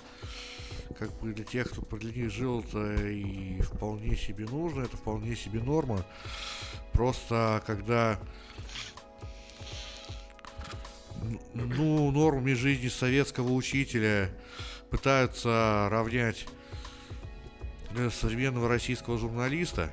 [0.97, 5.35] как бы для тех, кто для них жил, это и вполне себе нужно, это вполне
[5.35, 6.05] себе норма.
[6.93, 8.19] Просто когда
[11.53, 14.29] ну, нормами жизни советского учителя
[14.89, 16.45] пытаются равнять
[17.95, 19.91] э, современного российского журналиста,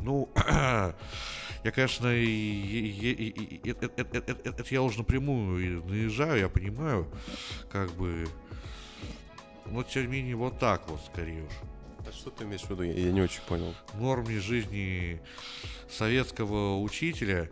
[0.00, 0.28] ну,
[1.64, 7.06] Я, конечно, и, и- и- это, это- это- это- я уже напрямую наезжаю, я понимаю,
[7.70, 8.26] как бы,
[9.66, 11.52] но тем не менее вот так вот, скорее уж.
[12.00, 12.82] А что ты имеешь в виду?
[12.82, 13.72] Я, я не очень понял.
[13.94, 15.20] норме жизни
[15.88, 17.48] советского учителя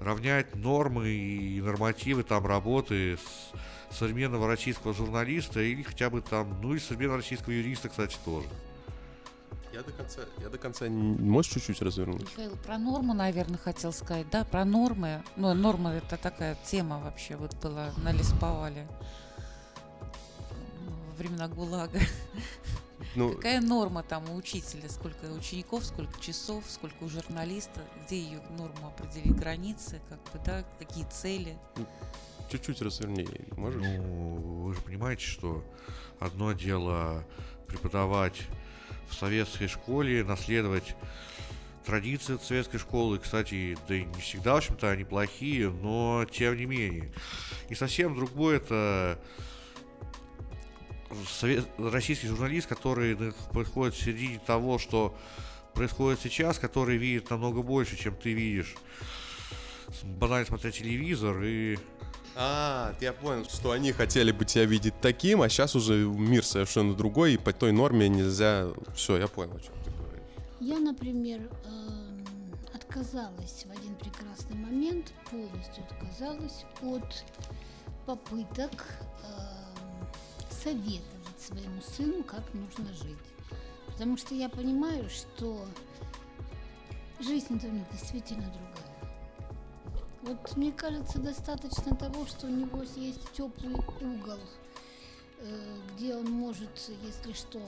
[0.00, 6.74] равнять нормы и нормативы там работы с современного российского журналиста или хотя бы там, ну
[6.74, 8.46] и современного российского юриста, кстати, тоже.
[9.72, 12.22] Я до конца, я до конца не- можешь чуть-чуть развернуть?
[12.22, 14.26] Михаил, про норму, наверное, хотел сказать.
[14.30, 15.22] Да, про нормы.
[15.36, 18.88] Ну, нормы это такая тема вообще вот была на Лесповале
[21.08, 22.00] во времена ГУЛАГа.
[23.16, 24.88] Ну, Какая норма там у учителя?
[24.88, 27.80] Сколько учеников, сколько часов, сколько у журналиста?
[28.04, 29.36] Где ее норму определить?
[29.36, 30.64] Границы, как бы, да?
[30.78, 31.56] Какие цели?
[32.50, 33.80] чуть-чуть разверни, можешь?
[33.80, 34.34] Ну,
[34.64, 35.64] вы же понимаете, что
[36.18, 37.24] одно дело
[37.66, 38.42] преподавать
[39.08, 40.96] в советской школе, наследовать
[41.86, 46.66] традиции советской школы, кстати, да и не всегда, в общем-то, они плохие, но тем не
[46.66, 47.12] менее.
[47.68, 49.18] И совсем другое это
[51.28, 53.16] совет- российский журналист, который
[53.52, 55.16] происходит в середине того, что
[55.74, 58.74] происходит сейчас, который видит намного больше, чем ты видишь.
[60.02, 61.78] Банально смотря телевизор и
[62.36, 66.94] А, я понял, что они хотели бы тебя видеть таким, а сейчас уже мир совершенно
[66.94, 68.68] другой, и по той норме нельзя...
[68.94, 70.22] Все, я понял, о чем ты говоришь.
[70.60, 72.24] Я, например, эм,
[72.72, 77.24] отказалась в один прекрасный момент, полностью отказалась от
[78.06, 78.86] попыток
[79.24, 79.59] эм,
[80.62, 83.18] советовать своему сыну, как нужно жить.
[83.86, 85.64] Потому что я понимаю, что
[87.18, 88.80] жизнь-то у них действительно другая.
[90.22, 94.38] Вот мне кажется, достаточно того, что у него есть теплый угол,
[95.38, 96.70] э, где он может,
[97.02, 97.60] если что,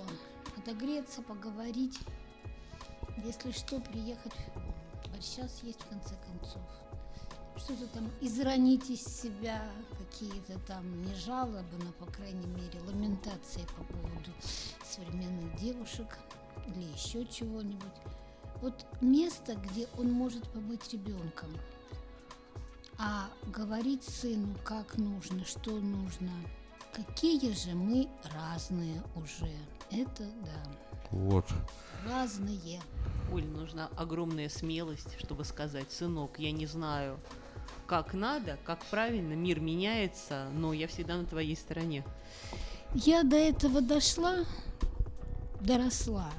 [0.57, 1.99] отогреться, поговорить,
[3.24, 4.34] если что, приехать.
[5.11, 6.81] Борща съесть в конце концов.
[7.57, 9.62] Что-то там изранить из себя,
[9.98, 14.30] какие-то там не жалобы, но, по крайней мере, ламентации по поводу
[14.84, 16.18] современных девушек
[16.66, 17.92] или еще чего-нибудь.
[18.61, 21.50] Вот место, где он может побыть ребенком.
[22.98, 26.30] А говорить сыну, как нужно, что нужно.
[26.92, 29.50] Какие же мы разные уже.
[29.90, 31.46] Это да, вот.
[32.07, 32.80] разные.
[33.32, 37.18] Оль, нужна огромная смелость, чтобы сказать, сынок, я не знаю,
[37.93, 42.07] как надо, как правильно, мир меняется, но я всегда на твоей стороне.
[42.95, 44.47] Я до этого дошла,
[45.61, 46.30] доросла.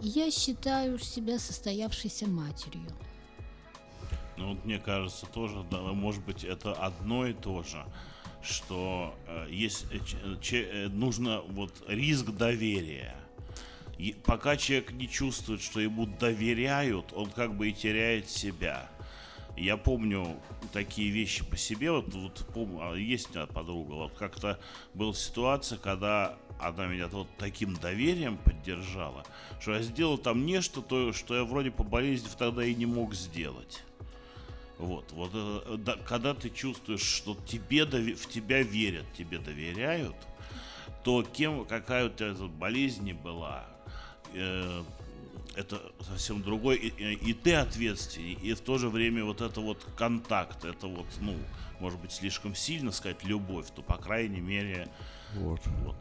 [0.00, 2.86] И я считаю себя состоявшейся матерью.
[4.36, 7.84] Ну вот мне кажется тоже, да, может быть, это одно и то же,
[8.40, 13.16] что э, есть э, ч- э, че- э, нужно вот риск доверия.
[13.98, 18.88] И пока человек не чувствует, что ему доверяют, он как бы и теряет себя.
[19.56, 20.38] Я помню
[20.72, 24.60] такие вещи по себе, вот, вот помню, а есть у меня подруга, вот как-то
[24.92, 29.24] была ситуация, когда она меня вот таким доверием поддержала,
[29.60, 33.14] что я сделал там нечто, то, что я вроде по болезни тогда и не мог
[33.14, 33.82] сделать.
[34.78, 40.16] Вот, вот э, да, когда ты чувствуешь, что тебе в тебя верят, тебе доверяют,
[41.02, 43.64] то кем, какая у тебя болезнь была,
[44.34, 44.82] э,
[45.56, 49.60] это совсем другой, и, и- и ты ответственный, и в то же время вот это
[49.60, 51.36] вот контакт, это вот, ну,
[51.80, 54.88] может быть, слишком сильно сказать любовь, то, по крайней мере,
[55.34, 55.60] Вот.
[55.84, 55.96] вот,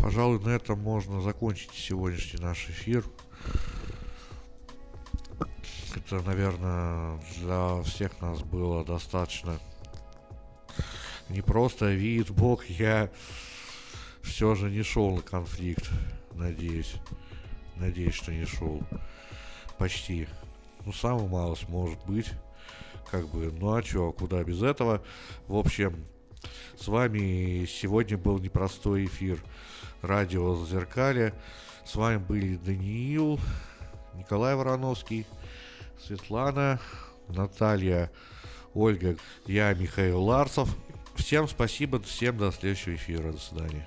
[0.00, 3.04] Пожалуй, на этом можно закончить сегодняшний наш эфир.
[5.96, 9.58] Это, наверное, для всех нас было достаточно
[11.30, 13.10] не просто вид, бог, я
[14.22, 15.88] все же не шел на конфликт,
[16.34, 16.94] надеюсь.
[17.80, 18.82] Надеюсь, что не шел.
[19.78, 20.28] Почти.
[20.84, 22.30] Ну, самый малость может быть.
[23.10, 25.02] Как бы, ну а чё, куда без этого?
[25.48, 26.04] В общем,
[26.78, 29.42] с вами сегодня был непростой эфир
[30.02, 31.34] радио Зазеркалье.
[31.84, 33.40] С вами были Даниил,
[34.14, 35.26] Николай Вороновский,
[36.06, 36.78] Светлана,
[37.28, 38.12] Наталья,
[38.74, 39.16] Ольга,
[39.46, 40.68] я Михаил Ларцев.
[41.16, 43.32] Всем спасибо, всем до следующего эфира.
[43.32, 43.86] До свидания.